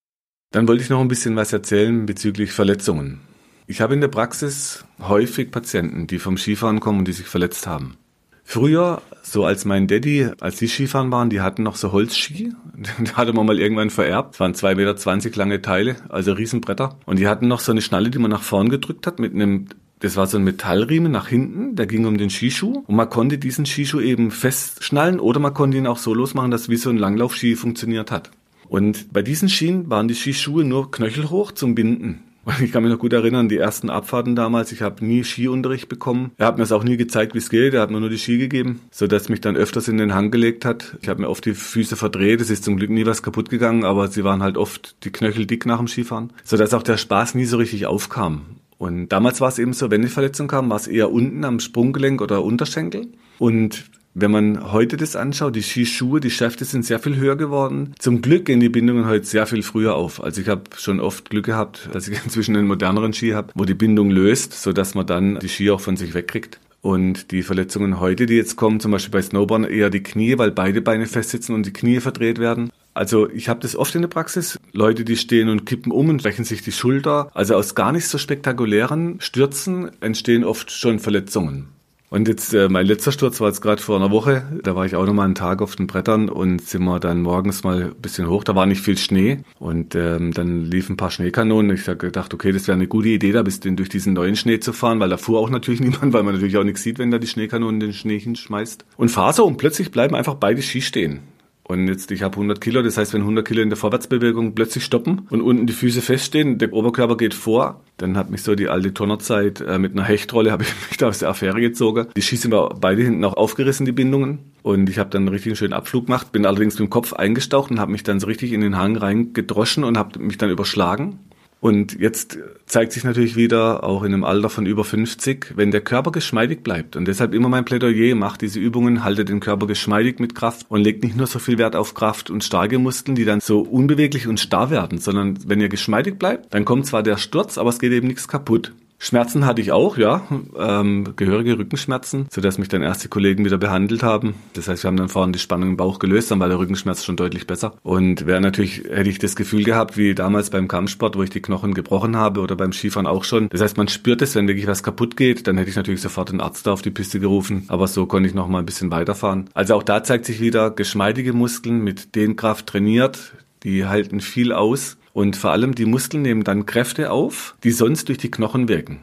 Dann 0.51 0.67
wollte 0.67 0.83
ich 0.83 0.91
noch 0.91 1.01
ein 1.01 1.09
bisschen 1.09 1.37
was 1.37 1.53
erzählen 1.53 2.07
bezüglich 2.07 2.53
Verletzungen. 2.53 3.21
Ich 3.67 3.83
habe 3.83 3.93
in 3.93 4.01
der 4.01 4.09
Praxis 4.09 4.85
häufig 4.99 5.51
Patienten, 5.51 6.07
die 6.07 6.19
vom 6.19 6.39
Skifahren 6.39 6.81
kommen 6.81 7.01
und 7.01 7.09
die 7.09 7.13
sich 7.13 7.27
verletzt 7.27 7.67
haben. 7.67 7.99
Früher, 8.43 9.03
so 9.23 9.45
als 9.45 9.67
mein 9.67 9.87
Daddy, 9.87 10.31
als 10.41 10.57
die 10.57 10.69
Skifahren 10.69 11.13
waren, 11.13 11.29
die 11.29 11.43
hatten 11.43 11.65
noch 11.65 11.77
so 11.77 11.93
Holzski. 11.93 12.55
Die 12.99 13.13
hatte 13.13 13.35
man 13.35 13.45
mal 13.45 13.59
irgendwann 13.59 13.91
vererbt. 13.91 14.35
Das 14.35 14.41
waren 14.41 14.55
2,20 14.55 15.25
Meter 15.25 15.37
lange 15.37 15.61
Teile, 15.61 15.97
also 16.09 16.33
Riesenbretter. 16.33 16.97
Und 17.05 17.19
die 17.19 17.29
hatten 17.29 17.49
noch 17.49 17.61
so 17.61 17.73
eine 17.73 17.83
Schnalle, 17.83 18.09
die 18.09 18.19
man 18.19 18.31
nach 18.31 18.43
vorn 18.43 18.71
gedrückt 18.71 19.07
hat 19.07 19.19
mit 19.19 19.35
einem 19.35 19.67
das 20.01 20.17
war 20.17 20.27
so 20.27 20.39
ein 20.39 20.45
Metallriemen 20.45 21.11
nach 21.11 21.29
hinten, 21.29 21.75
der 21.77 21.87
ging 21.87 22.07
um 22.07 22.19
den 22.19 22.31
Skischuh 22.31 22.85
und 22.87 22.95
man 22.97 23.11
konnte 23.11 23.39
diesen 23.39 23.67
Skischuh 23.67 24.01
eben 24.01 24.31
festschnallen 24.31 25.21
oder 25.21 25.41
man 25.41 25.55
konnte 25.55 25.77
ihn 25.77 25.87
auch 25.87 25.99
so 25.99 26.15
losmachen, 26.15 26.51
dass 26.51 26.69
wie 26.69 26.77
so 26.77 26.91
ein 26.91 26.99
Langlaufski 26.99 27.57
funktioniert 27.57 28.11
hat. 28.11 28.31
Und 28.69 29.13
bei 29.13 29.23
diesen 29.23 29.49
Schienen 29.49 29.91
waren 29.91 30.09
die 30.09 30.15
Skischuhe 30.15 30.65
nur 30.65 30.91
knöchelhoch 30.91 31.53
zum 31.53 31.75
Binden. 31.75 32.23
Und 32.49 32.63
ich 32.63 32.73
kann 32.73 32.83
mich 32.83 32.91
noch 32.91 32.99
gut 32.99 33.13
erinnern, 33.13 33.51
die 33.51 33.59
ersten 33.59 33.91
Abfahrten 33.91 34.35
damals, 34.35 34.73
ich 34.73 34.81
habe 34.81 35.05
nie 35.05 35.23
Skiunterricht 35.23 35.91
bekommen. 35.91 36.31
Er 36.39 36.47
hat 36.47 36.57
mir 36.57 36.63
es 36.65 36.73
auch 36.73 36.83
nie 36.83 36.97
gezeigt, 36.97 37.35
wie 37.35 37.39
es 37.39 37.51
geht, 37.51 37.75
er 37.75 37.83
hat 37.83 37.91
mir 37.91 38.01
nur 38.01 38.09
die 38.09 38.17
Ski 38.17 38.39
gegeben, 38.39 38.81
so 38.91 39.07
dass 39.07 39.29
mich 39.29 39.43
dann 39.43 39.55
öfters 39.55 39.87
in 39.87 39.99
den 39.99 40.15
Hang 40.15 40.31
gelegt 40.31 40.65
hat. 40.65 40.97
Ich 41.03 41.11
habe 41.11 41.21
mir 41.21 41.29
oft 41.29 41.45
die 41.45 41.53
Füße 41.53 41.97
verdreht, 41.97 42.41
es 42.41 42.49
ist 42.49 42.65
zum 42.65 42.79
Glück 42.79 42.89
nie 42.89 43.05
was 43.05 43.23
kaputt 43.23 43.51
gegangen, 43.51 43.85
aber 43.85 44.09
sie 44.09 44.25
waren 44.25 44.43
halt 44.43 44.57
oft 44.57 44.97
die 45.05 45.11
Knöchel 45.11 45.45
dick 45.45 45.67
nach 45.67 45.77
dem 45.77 45.89
Skifahren, 45.89 46.33
so 46.43 46.57
dass 46.57 46.73
auch 46.73 46.83
der 46.83 46.97
Spaß 46.97 47.35
nie 47.35 47.45
so 47.45 47.59
richtig 47.59 47.85
aufkam. 47.85 48.43
Und 48.79 49.09
damals 49.09 49.41
war 49.41 49.49
es 49.49 49.59
eben 49.59 49.73
so, 49.73 49.91
wenn 49.91 50.03
die 50.03 50.09
Verletzung 50.09 50.47
kam, 50.47 50.71
war 50.71 50.77
es 50.77 50.87
eher 50.87 51.13
unten 51.13 51.45
am 51.45 51.61
Sprunggelenk 51.61 52.23
oder 52.23 52.45
Unterschenkel. 52.45 53.09
Und 53.39 53.85
wenn 54.15 54.31
man 54.31 54.73
heute 54.73 54.97
das 54.97 55.17
anschaut, 55.17 55.55
die 55.55 55.63
Skischuhe, 55.63 56.21
die 56.21 56.31
Schäfte 56.31 56.65
sind 56.65 56.85
sehr 56.85 56.99
viel 56.99 57.17
höher 57.17 57.37
geworden. 57.37 57.95
Zum 57.99 58.23
Glück 58.23 58.47
gehen 58.47 58.61
die 58.61 58.69
Bindungen 58.69 59.07
heute 59.07 59.25
sehr 59.25 59.47
viel 59.47 59.63
früher 59.63 59.95
auf. 59.95 60.23
Also 60.23 60.41
ich 60.41 60.49
habe 60.49 60.63
schon 60.77 60.99
oft 60.99 61.31
Glück 61.31 61.47
gehabt, 61.47 61.89
dass 61.93 62.09
ich 62.09 62.19
inzwischen 62.25 62.57
einen 62.57 62.67
moderneren 62.67 63.13
Ski 63.13 63.31
habe, 63.31 63.53
wo 63.55 63.65
die 63.65 63.75
Bindung 63.75 64.11
löst, 64.11 64.55
sodass 64.55 64.95
man 64.95 65.07
dann 65.07 65.39
die 65.39 65.49
Ski 65.49 65.71
auch 65.71 65.81
von 65.81 65.97
sich 65.97 66.15
wegkriegt. 66.15 66.59
Und 66.81 67.33
die 67.33 67.43
Verletzungen 67.43 67.99
heute, 67.99 68.27
die 68.27 68.35
jetzt 68.35 68.57
kommen, 68.57 68.79
zum 68.79 68.93
Beispiel 68.93 69.13
bei 69.13 69.23
Snowboardern 69.23 69.71
eher 69.71 69.91
die 69.91 70.03
Knie, 70.03 70.39
weil 70.39 70.53
beide 70.53 70.81
Beine 70.81 71.07
festsitzen 71.07 71.55
und 71.55 71.67
die 71.67 71.73
Knie 71.73 72.01
verdreht 72.01 72.39
werden. 72.39 72.71
Also 72.95 73.31
ich 73.31 73.49
habe 73.49 73.61
das 73.61 73.77
oft 73.77 73.95
in 73.95 74.03
der 74.03 74.09
Praxis. 74.09 74.59
Leute, 74.73 75.05
die 75.05 75.17
stehen 75.17 75.49
und 75.49 75.67
kippen 75.67 75.93
um 75.93 76.09
und 76.09 76.23
brechen 76.23 76.45
sich 76.45 76.63
die 76.63 76.73
Schulter. 76.73 77.31
Also 77.35 77.55
aus 77.55 77.75
gar 77.75 77.93
nicht 77.93 78.07
so 78.07 78.19
spektakulären 78.19 79.21
Stürzen 79.21 79.91
entstehen 80.01 80.45
oft 80.45 80.71
schon 80.71 80.99
Verletzungen. 80.99 81.69
Und 82.11 82.27
jetzt 82.27 82.55
äh, 82.55 82.69
mein 82.69 82.87
letzter 82.87 83.13
Sturz 83.13 83.41
war 83.41 83.49
jetzt 83.49 83.61
gerade 83.61 83.83
vor 83.83 83.97
einer 83.97 84.11
Woche. 84.11 84.43
Da 84.63 84.75
war 84.75 84.87
ich 84.87 84.97
auch 84.97 85.05
nochmal 85.05 85.27
einen 85.27 85.35
Tag 85.35 85.61
auf 85.61 85.77
den 85.77 85.87
Brettern 85.87 86.31
und 86.31 86.63
sind 86.63 86.83
wir 86.85 87.01
dann 87.01 87.21
morgens 87.21 87.65
mal 87.65 87.85
ein 87.85 87.95
bisschen 87.97 88.29
hoch. 88.29 88.45
Da 88.45 88.55
war 88.55 88.65
nicht 88.65 88.81
viel 88.81 88.97
Schnee 88.97 89.41
und 89.59 89.95
ähm, 89.95 90.33
dann 90.33 90.65
liefen 90.65 90.95
ein 90.95 90.97
paar 90.97 91.11
Schneekanonen. 91.11 91.77
Ich 91.77 91.87
habe 91.87 91.99
gedacht, 91.99 92.33
okay, 92.33 92.53
das 92.53 92.67
wäre 92.67 92.77
eine 92.77 92.89
gute 92.89 93.09
Idee, 93.09 93.33
da 93.33 93.43
bis 93.43 93.61
durch 93.61 93.91
diesen 93.91 94.15
neuen 94.15 94.37
Schnee 94.37 94.59
zu 94.59 94.73
fahren, 94.73 95.01
weil 95.01 95.11
da 95.11 95.19
fuhr 95.19 95.39
auch 95.39 95.51
natürlich 95.51 95.81
niemand, 95.83 96.15
weil 96.15 96.23
man 96.23 96.35
natürlich 96.35 96.57
auch 96.57 96.65
nichts 96.65 96.83
sieht, 96.83 96.99
wenn 96.99 97.11
da 97.11 97.19
die 97.19 97.27
Schneekanonen 97.27 97.81
den 97.81 97.93
Schnee 97.93 98.19
hinschmeißt. 98.19 98.87
Und 98.97 99.11
fahr 99.11 99.35
so 99.35 99.45
und 99.45 99.59
plötzlich 99.59 99.91
bleiben 99.91 100.15
einfach 100.15 100.35
beide 100.35 100.63
Ski 100.63 100.81
stehen. 100.81 101.21
Und 101.69 101.87
jetzt, 101.87 102.11
ich 102.11 102.23
habe 102.23 102.33
100 102.33 102.63
Kilo, 102.63 102.83
das 102.83 102.97
heißt, 102.97 103.13
wenn 103.13 103.21
100 103.21 103.47
Kilo 103.47 103.61
in 103.61 103.69
der 103.69 103.77
Vorwärtsbewegung 103.77 104.55
plötzlich 104.55 104.85
stoppen 104.85 105.27
und 105.29 105.43
unten 105.43 105.67
die 105.67 105.75
Füße 105.75 106.01
feststehen, 106.01 106.57
der 106.57 106.73
Oberkörper 106.73 107.19
geht 107.19 107.35
vor, 107.35 107.83
dann 107.99 108.17
hat 108.17 108.31
mich 108.31 108.43
so 108.43 108.55
die 108.55 108.69
alte 108.69 108.95
Tonnerzeit 108.95 109.61
äh, 109.61 109.79
mit 109.79 109.93
einer 109.93 110.05
Hechtrolle, 110.05 110.51
habe 110.53 110.63
ich 110.63 110.75
mich 110.89 110.97
da 110.97 111.09
aus 111.09 111.19
der 111.19 111.29
Affäre 111.29 111.61
gezogen. 111.61 112.07
Die 112.17 112.23
schießen 112.23 112.51
wir 112.51 112.71
beide 112.81 113.03
hinten 113.03 113.23
auch 113.25 113.37
aufgerissen, 113.37 113.85
die 113.85 113.93
Bindungen. 113.93 114.39
Und 114.63 114.89
ich 114.89 114.99
habe 114.99 115.11
dann 115.11 115.23
einen 115.23 115.29
richtig 115.29 115.59
schönen 115.59 115.75
Abflug 115.75 116.07
gemacht, 116.07 116.33
bin 116.33 116.47
allerdings 116.47 116.79
mit 116.79 116.89
dem 116.89 116.91
Kopf 116.91 117.13
eingestaucht 117.13 117.71
und 117.71 117.81
habe 117.81 117.93
mich 117.93 118.03
dann 118.03 118.19
so 118.19 118.27
richtig 118.27 118.53
in 118.53 118.63
den 118.63 118.79
Hang 118.79 118.97
reingedroschen 118.97 119.85
und 119.85 119.99
habe 119.99 120.19
mich 120.21 120.39
dann 120.39 120.51
überschlagen. 120.51 121.19
Und 121.61 121.99
jetzt 121.99 122.39
zeigt 122.67 122.93
sich 122.93 123.03
natürlich 123.03 123.35
wieder, 123.35 123.83
auch 123.83 124.05
in 124.05 124.15
einem 124.15 124.23
Alter 124.23 124.49
von 124.49 124.65
über 124.65 124.85
50, 124.85 125.55
wenn 125.57 125.73
der 125.73 125.81
Körper 125.81 126.13
geschmeidig 126.13 126.63
bleibt. 126.63 126.95
Und 126.95 127.09
deshalb 127.09 127.35
immer 127.35 127.49
mein 127.49 127.65
Plädoyer, 127.65 128.15
macht 128.15 128.43
diese 128.43 128.61
Übungen, 128.61 129.03
haltet 129.03 129.29
den 129.29 129.41
Körper 129.41 129.67
geschmeidig 129.67 130.21
mit 130.21 130.37
Kraft 130.37 130.67
und 130.69 130.83
legt 130.83 131.03
nicht 131.03 131.17
nur 131.17 131.27
so 131.27 131.41
viel 131.41 131.59
Wert 131.59 131.75
auf 131.75 131.95
Kraft 131.95 132.31
und 132.31 132.45
starke 132.45 132.79
Muskeln, 132.79 133.17
die 133.17 133.25
dann 133.25 133.41
so 133.41 133.61
unbeweglich 133.61 134.29
und 134.29 134.39
starr 134.39 134.71
werden, 134.71 134.99
sondern 134.99 135.39
wenn 135.47 135.61
ihr 135.61 135.69
geschmeidig 135.69 136.19
bleibt, 136.19 136.55
dann 136.55 136.65
kommt 136.65 136.87
zwar 136.87 137.03
der 137.03 137.17
Sturz, 137.17 137.59
aber 137.59 137.71
es 137.71 137.81
geht 137.81 137.93
eben 137.93 138.07
nichts 138.07 138.29
kaputt. 138.29 138.73
Schmerzen 139.01 139.47
hatte 139.47 139.63
ich 139.63 139.71
auch, 139.71 139.97
ja, 139.97 140.27
ähm, 140.59 141.15
gehörige 141.15 141.57
Rückenschmerzen, 141.57 142.27
sodass 142.31 142.59
mich 142.59 142.69
dann 142.69 142.83
erste 142.83 143.09
Kollegen 143.09 143.45
wieder 143.45 143.57
behandelt 143.57 144.03
haben. 144.03 144.35
Das 144.55 144.67
heißt, 144.67 144.83
wir 144.83 144.89
haben 144.89 144.97
dann 144.97 145.09
vorhin 145.09 145.33
die 145.33 145.39
Spannung 145.39 145.71
im 145.71 145.77
Bauch 145.77 146.01
gelöst, 146.01 146.33
dann 146.33 146.41
war 146.41 146.49
der 146.49 146.59
Rückenschmerz 146.59 147.05
schon 147.05 147.17
deutlich 147.17 147.47
besser. 147.47 147.75
Und 147.85 148.27
wäre 148.27 148.41
natürlich, 148.41 148.83
hätte 148.91 149.09
ich 149.09 149.21
das 149.21 149.37
Gefühl 149.37 149.63
gehabt, 149.63 149.97
wie 149.97 150.17
damals 150.17 150.51
beim 150.51 150.67
Kampfsport, 150.67 151.17
wo 151.17 151.23
ich 151.23 151.31
die 151.31 151.41
Knochen 151.41 151.75
gebrochen 151.75 152.17
habe 152.17 152.41
oder 152.41 152.57
beim 152.57 152.73
Skifahren 152.73 153.07
auch 153.07 153.23
schon. 153.23 153.49
Das 153.51 153.61
heißt, 153.61 153.77
man 153.77 153.87
spürt 153.87 154.21
es, 154.21 154.35
wenn 154.35 154.49
wirklich 154.49 154.67
was 154.67 154.83
kaputt 154.83 155.17
geht, 155.17 155.47
dann 155.47 155.57
hätte 155.59 155.71
ich 155.71 155.77
natürlich 155.77 156.03
sofort 156.03 156.31
den 156.31 156.41
Arzt 156.41 156.67
da 156.67 156.73
auf 156.73 156.83
die 156.83 156.91
Piste 156.91 157.21
gerufen. 157.21 157.65
Aber 157.69 157.87
so 157.87 158.07
konnte 158.07 158.29
ich 158.29 158.35
noch 158.35 158.49
mal 158.49 158.59
ein 158.59 158.67
bisschen 158.67 158.91
weiterfahren. 158.91 159.49
Also 159.55 159.77
auch 159.77 159.85
da 159.85 160.03
zeigt 160.03 160.25
sich 160.25 160.41
wieder, 160.41 160.73
geschmeidige 160.73 161.33
Muskeln 161.33 161.85
mit 161.85 162.17
Dehnkraft 162.17 162.67
trainiert, 162.67 163.33
die 163.63 163.87
halten 163.87 164.21
viel 164.21 164.53
aus 164.53 164.97
und 165.19 165.37
vor 165.37 165.51
allem 165.51 165.75
die 165.75 165.85
Muskeln 165.85 166.23
nehmen 166.23 166.45
dann 166.45 166.65
Kräfte 166.65 167.11
auf, 167.11 167.57
die 167.65 167.73
sonst 167.73 168.09
durch 168.09 168.19
die 168.19 168.31
Knochen 168.31 168.69
wirken. 168.69 169.01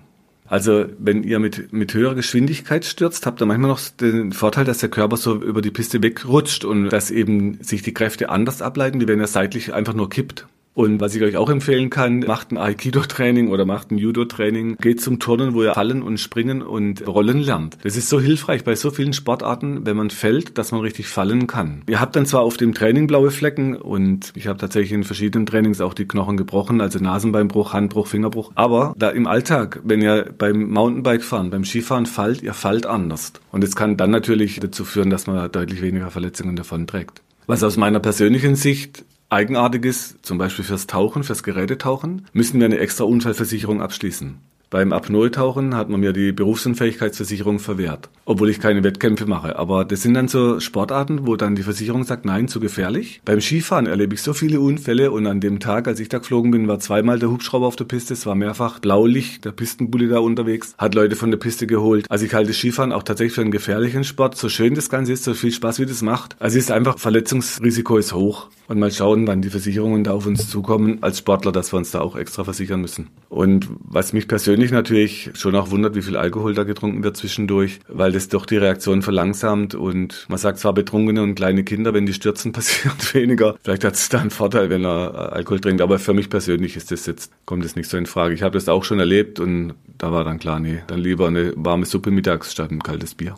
Also 0.47 0.85
wenn 0.97 1.23
ihr 1.23 1.39
mit, 1.39 1.73
mit 1.73 1.93
höherer 1.93 2.15
Geschwindigkeit 2.15 2.85
stürzt, 2.85 3.25
habt 3.25 3.41
ihr 3.41 3.45
manchmal 3.45 3.71
noch 3.71 3.81
den 3.99 4.31
Vorteil, 4.31 4.63
dass 4.63 4.77
der 4.77 4.87
Körper 4.87 5.17
so 5.17 5.35
über 5.35 5.61
die 5.61 5.71
Piste 5.71 6.01
wegrutscht 6.01 6.63
und 6.63 6.89
dass 6.89 7.11
eben 7.11 7.61
sich 7.61 7.81
die 7.81 7.93
Kräfte 7.93 8.29
anders 8.29 8.61
ableiten, 8.61 9.01
wie 9.01 9.09
wenn 9.09 9.19
er 9.19 9.27
seitlich 9.27 9.73
einfach 9.73 9.93
nur 9.93 10.09
kippt. 10.09 10.47
Und 10.75 10.99
was 10.99 11.15
ich 11.15 11.23
euch 11.23 11.37
auch 11.37 11.49
empfehlen 11.49 11.89
kann, 11.89 12.19
macht 12.19 12.51
ein 12.51 12.57
Aikido-Training 12.57 13.47
oder 13.47 13.65
macht 13.65 13.91
ein 13.91 13.97
Judo-Training. 13.97 14.75
Geht 14.75 14.99
zum 14.99 15.19
Turnen, 15.19 15.53
wo 15.53 15.63
ihr 15.63 15.73
fallen 15.73 16.03
und 16.03 16.19
springen 16.19 16.61
und 16.61 17.07
rollen 17.07 17.39
lernt. 17.39 17.77
Das 17.83 17.95
ist 17.95 18.09
so 18.09 18.19
hilfreich 18.19 18.65
bei 18.65 18.75
so 18.75 18.91
vielen 18.91 19.13
Sportarten, 19.13 19.85
wenn 19.85 19.95
man 19.95 20.09
fällt, 20.09 20.57
dass 20.57 20.73
man 20.73 20.81
richtig 20.81 21.07
fallen 21.07 21.47
kann. 21.47 21.83
Ihr 21.87 22.01
habt 22.01 22.17
dann 22.17 22.25
zwar 22.25 22.41
auf 22.41 22.57
dem 22.57 22.73
Training 22.73 23.07
blaue 23.07 23.31
Flecken 23.31 23.77
und 23.77 24.33
ich 24.35 24.47
habe 24.47 24.59
tatsächlich 24.59 24.91
in 24.91 25.05
verschiedenen 25.05 25.45
Trainings 25.45 25.79
auch 25.79 25.93
die 25.93 26.09
Knochen 26.09 26.35
gebrochen, 26.35 26.81
also 26.81 26.99
Nasenbeinbruch, 26.99 27.71
Handbruch, 27.71 28.07
Fingerbruch. 28.07 28.51
Aber 28.55 28.93
da 28.97 29.11
im 29.11 29.27
Alltag, 29.27 29.79
wenn 29.85 30.01
ihr 30.01 30.33
beim 30.37 30.69
Mountainbike 30.71 31.23
fahren, 31.23 31.51
beim 31.51 31.63
Skifahren 31.63 32.05
fallt, 32.05 32.43
ihr 32.43 32.53
fallt 32.53 32.85
anders. 32.85 33.31
Und 33.53 33.63
es 33.63 33.77
kann 33.77 33.95
dann 33.95 34.11
natürlich 34.11 34.59
dazu 34.59 34.83
führen, 34.83 35.09
dass 35.09 35.25
man 35.25 35.49
deutlich 35.49 35.81
weniger 35.81 36.11
Verletzungen 36.11 36.57
davon 36.57 36.85
trägt. 36.85 37.21
Was 37.47 37.63
aus 37.63 37.77
meiner 37.77 38.01
persönlichen 38.01 38.57
Sicht 38.57 39.05
Eigenartiges, 39.35 40.15
zum 40.21 40.37
Beispiel 40.37 40.63
fürs 40.63 40.87
Tauchen, 40.87 41.25
fürs 41.25 41.43
Gerätetauchen, 41.43 42.25
müssen 42.31 42.57
wir 42.61 42.67
eine 42.67 42.79
extra 42.79 43.03
Unfallversicherung 43.03 43.81
abschließen. 43.81 44.37
Beim 44.69 44.93
Apnoe-Tauchen 44.93 45.75
hat 45.75 45.89
man 45.89 45.99
mir 45.99 46.11
die 46.11 46.31
Berufsunfähigkeitsversicherung 46.31 47.59
verwehrt, 47.59 48.09
obwohl 48.25 48.49
ich 48.49 48.59
keine 48.59 48.83
Wettkämpfe 48.83 49.25
mache. 49.25 49.57
Aber 49.57 49.85
das 49.85 50.01
sind 50.01 50.15
dann 50.15 50.27
so 50.27 50.59
Sportarten, 50.59 51.27
wo 51.27 51.35
dann 51.35 51.55
die 51.55 51.63
Versicherung 51.63 52.03
sagt, 52.03 52.25
nein, 52.25 52.47
zu 52.47 52.59
gefährlich. 52.59 53.21
Beim 53.25 53.41
Skifahren 53.41 53.85
erlebe 53.85 54.15
ich 54.15 54.21
so 54.21 54.33
viele 54.33 54.59
Unfälle 54.59 55.11
und 55.11 55.27
an 55.27 55.39
dem 55.39 55.59
Tag, 55.59 55.87
als 55.87 55.99
ich 55.99 56.09
da 56.09 56.17
geflogen 56.17 56.51
bin, 56.51 56.67
war 56.67 56.79
zweimal 56.79 57.19
der 57.19 57.29
Hubschrauber 57.29 57.67
auf 57.67 57.75
der 57.75 57.85
Piste, 57.85 58.13
es 58.13 58.25
war 58.25 58.35
mehrfach 58.35 58.79
Blaulicht, 58.79 59.45
der 59.45 59.51
Pistenbully 59.51 60.07
da 60.07 60.19
unterwegs, 60.19 60.73
hat 60.77 60.95
Leute 60.95 61.15
von 61.15 61.31
der 61.31 61.37
Piste 61.37 61.67
geholt. 61.67 62.09
Also 62.09 62.25
ich 62.25 62.33
halte 62.33 62.53
Skifahren 62.53 62.91
auch 62.91 63.03
tatsächlich 63.03 63.35
für 63.35 63.41
einen 63.41 63.51
gefährlichen 63.51 64.03
Sport. 64.03 64.35
So 64.37 64.49
schön 64.49 64.75
das 64.75 64.89
Ganze 64.89 65.13
ist, 65.13 65.23
so 65.23 65.33
viel 65.33 65.51
Spaß 65.51 65.79
wie 65.79 65.85
das 65.85 66.01
macht. 66.01 66.35
Also 66.39 66.57
es 66.57 66.65
ist 66.65 66.71
einfach, 66.71 66.97
Verletzungsrisiko 66.97 67.97
ist 67.97 68.13
hoch. 68.13 68.47
Und 68.67 68.79
mal 68.79 68.91
schauen, 68.91 69.27
wann 69.27 69.43
die 69.43 69.51
Versicherungen 69.51 70.03
da 70.03 70.11
auf 70.13 70.25
uns 70.25 70.49
zukommen 70.49 70.97
als 71.01 71.19
Sportler, 71.19 71.51
dass 71.51 71.71
wir 71.71 71.77
uns 71.77 71.91
da 71.91 72.01
auch 72.01 72.15
extra 72.15 72.43
versichern 72.43 72.81
müssen. 72.81 73.09
Und 73.29 73.69
was 73.79 74.11
mich 74.11 74.27
persönlich 74.27 74.54
persönlich 74.55 74.71
natürlich 74.71 75.31
schon 75.33 75.53
auch 75.55 75.69
wundert, 75.69 75.95
wie 75.95 76.01
viel 76.01 76.15
Alkohol 76.15 76.53
da 76.53 76.63
getrunken 76.63 77.03
wird 77.03 77.17
zwischendurch, 77.17 77.81
weil 77.89 78.13
das 78.13 78.29
doch 78.29 78.45
die 78.45 78.55
Reaktion 78.55 79.01
verlangsamt 79.01 79.75
und 79.75 80.25
man 80.29 80.37
sagt 80.37 80.59
zwar 80.59 80.71
Betrunkene 80.71 81.21
und 81.21 81.35
kleine 81.35 81.65
Kinder, 81.65 81.93
wenn 81.93 82.05
die 82.05 82.13
stürzen, 82.13 82.51
passiert 82.53 83.13
weniger. 83.13 83.57
Vielleicht 83.63 83.83
hat 83.83 83.95
es 83.95 84.07
da 84.07 84.21
einen 84.21 84.29
Vorteil, 84.29 84.69
wenn 84.69 84.85
er 84.85 85.33
Alkohol 85.33 85.59
trinkt, 85.59 85.81
aber 85.81 85.99
für 85.99 86.13
mich 86.13 86.29
persönlich 86.29 86.77
ist 86.77 86.89
das 86.89 87.05
jetzt, 87.05 87.33
kommt 87.43 87.65
das 87.65 87.75
nicht 87.75 87.89
so 87.89 87.97
in 87.97 88.05
Frage. 88.05 88.33
Ich 88.33 88.43
habe 88.43 88.53
das 88.53 88.69
auch 88.69 88.85
schon 88.85 88.99
erlebt 88.99 89.41
und 89.41 89.73
da 89.97 90.13
war 90.13 90.23
dann 90.23 90.39
klar, 90.39 90.61
nee, 90.61 90.79
dann 90.87 90.99
lieber 90.99 91.27
eine 91.27 91.51
warme 91.57 91.85
Suppe 91.85 92.11
mittags 92.11 92.53
statt 92.53 92.71
ein 92.71 92.81
kaltes 92.81 93.13
Bier. 93.13 93.35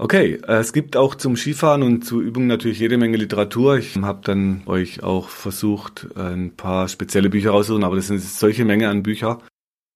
Okay, 0.00 0.38
äh, 0.46 0.58
es 0.58 0.72
gibt 0.72 0.96
auch 0.96 1.16
zum 1.16 1.34
Skifahren 1.34 1.82
und 1.82 2.04
zu 2.04 2.22
Übungen 2.22 2.46
natürlich 2.46 2.78
jede 2.78 2.96
Menge 2.96 3.16
Literatur. 3.16 3.76
Ich 3.78 3.96
habe 3.96 4.20
dann 4.22 4.62
euch 4.66 5.02
auch 5.02 5.30
versucht, 5.30 6.06
ein 6.14 6.52
paar 6.52 6.86
spezielle 6.86 7.28
Bücher 7.28 7.50
rauszusuchen, 7.50 7.82
aber 7.82 7.96
das 7.96 8.06
sind 8.06 8.22
solche 8.22 8.64
Menge 8.64 8.88
an 8.88 9.02
Büchern. 9.02 9.38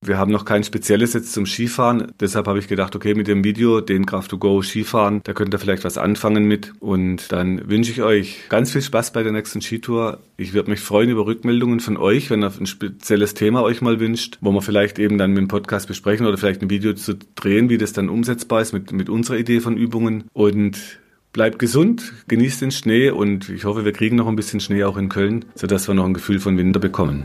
Wir 0.05 0.19
haben 0.19 0.33
noch 0.33 0.45
kein 0.45 0.65
spezielles 0.65 1.13
jetzt 1.13 1.33
zum 1.33 1.47
Skifahren. 1.47 2.11
Deshalb 2.19 2.49
habe 2.49 2.59
ich 2.59 2.67
gedacht, 2.67 2.97
okay, 2.97 3.15
mit 3.15 3.29
dem 3.29 3.45
Video, 3.45 3.81
den 3.81 4.05
Kraft 4.05 4.33
to 4.33 4.39
Go 4.39 4.61
Skifahren, 4.61 5.21
da 5.23 5.33
könnt 5.33 5.55
ihr 5.55 5.61
vielleicht 5.61 5.85
was 5.85 5.97
anfangen 5.97 6.45
mit. 6.45 6.73
Und 6.81 7.31
dann 7.31 7.71
wünsche 7.71 7.93
ich 7.93 8.03
euch 8.03 8.49
ganz 8.49 8.73
viel 8.73 8.83
Spaß 8.83 9.13
bei 9.13 9.23
der 9.23 9.31
nächsten 9.31 9.61
Skitour. 9.61 10.19
Ich 10.37 10.55
würde 10.55 10.71
mich 10.71 10.81
freuen 10.81 11.09
über 11.09 11.25
Rückmeldungen 11.25 11.79
von 11.79 11.97
euch, 11.97 12.31
wenn 12.31 12.43
ihr 12.43 12.53
ein 12.59 12.67
spezielles 12.67 13.35
Thema 13.35 13.63
euch 13.63 13.81
mal 13.81 14.01
wünscht, 14.01 14.39
wo 14.41 14.51
wir 14.51 14.61
vielleicht 14.61 14.99
eben 14.99 15.19
dann 15.19 15.31
mit 15.31 15.43
dem 15.43 15.49
Podcast 15.49 15.87
besprechen 15.87 16.27
oder 16.27 16.37
vielleicht 16.37 16.63
ein 16.63 16.71
Video 16.71 16.95
zu 16.95 17.15
drehen, 17.37 17.69
wie 17.69 17.79
das 17.79 17.93
dann 17.93 18.09
umsetzbar 18.09 18.61
ist 18.61 18.73
mit, 18.73 18.91
mit 18.91 19.09
unserer 19.09 19.39
Idee 19.39 19.61
von 19.61 19.77
Übungen. 19.77 20.25
Und 20.33 20.99
Bleibt 21.33 21.59
gesund, 21.59 22.13
genießt 22.29 22.61
den 22.61 22.71
Schnee 22.71 23.09
und 23.09 23.49
ich 23.49 23.65
hoffe, 23.65 23.87
wir 23.87 23.93
kriegen 23.93 24.17
noch 24.17 24.27
ein 24.27 24.37
bisschen 24.37 24.61
Schnee 24.61 24.85
auch 24.85 24.99
in 24.99 25.09
Köln, 25.09 25.47
sodass 25.55 25.89
wir 25.89 25.95
noch 25.95 26.05
ein 26.05 26.13
Gefühl 26.13 26.39
von 26.39 26.59
Winter 26.59 26.79
bekommen. 26.79 27.25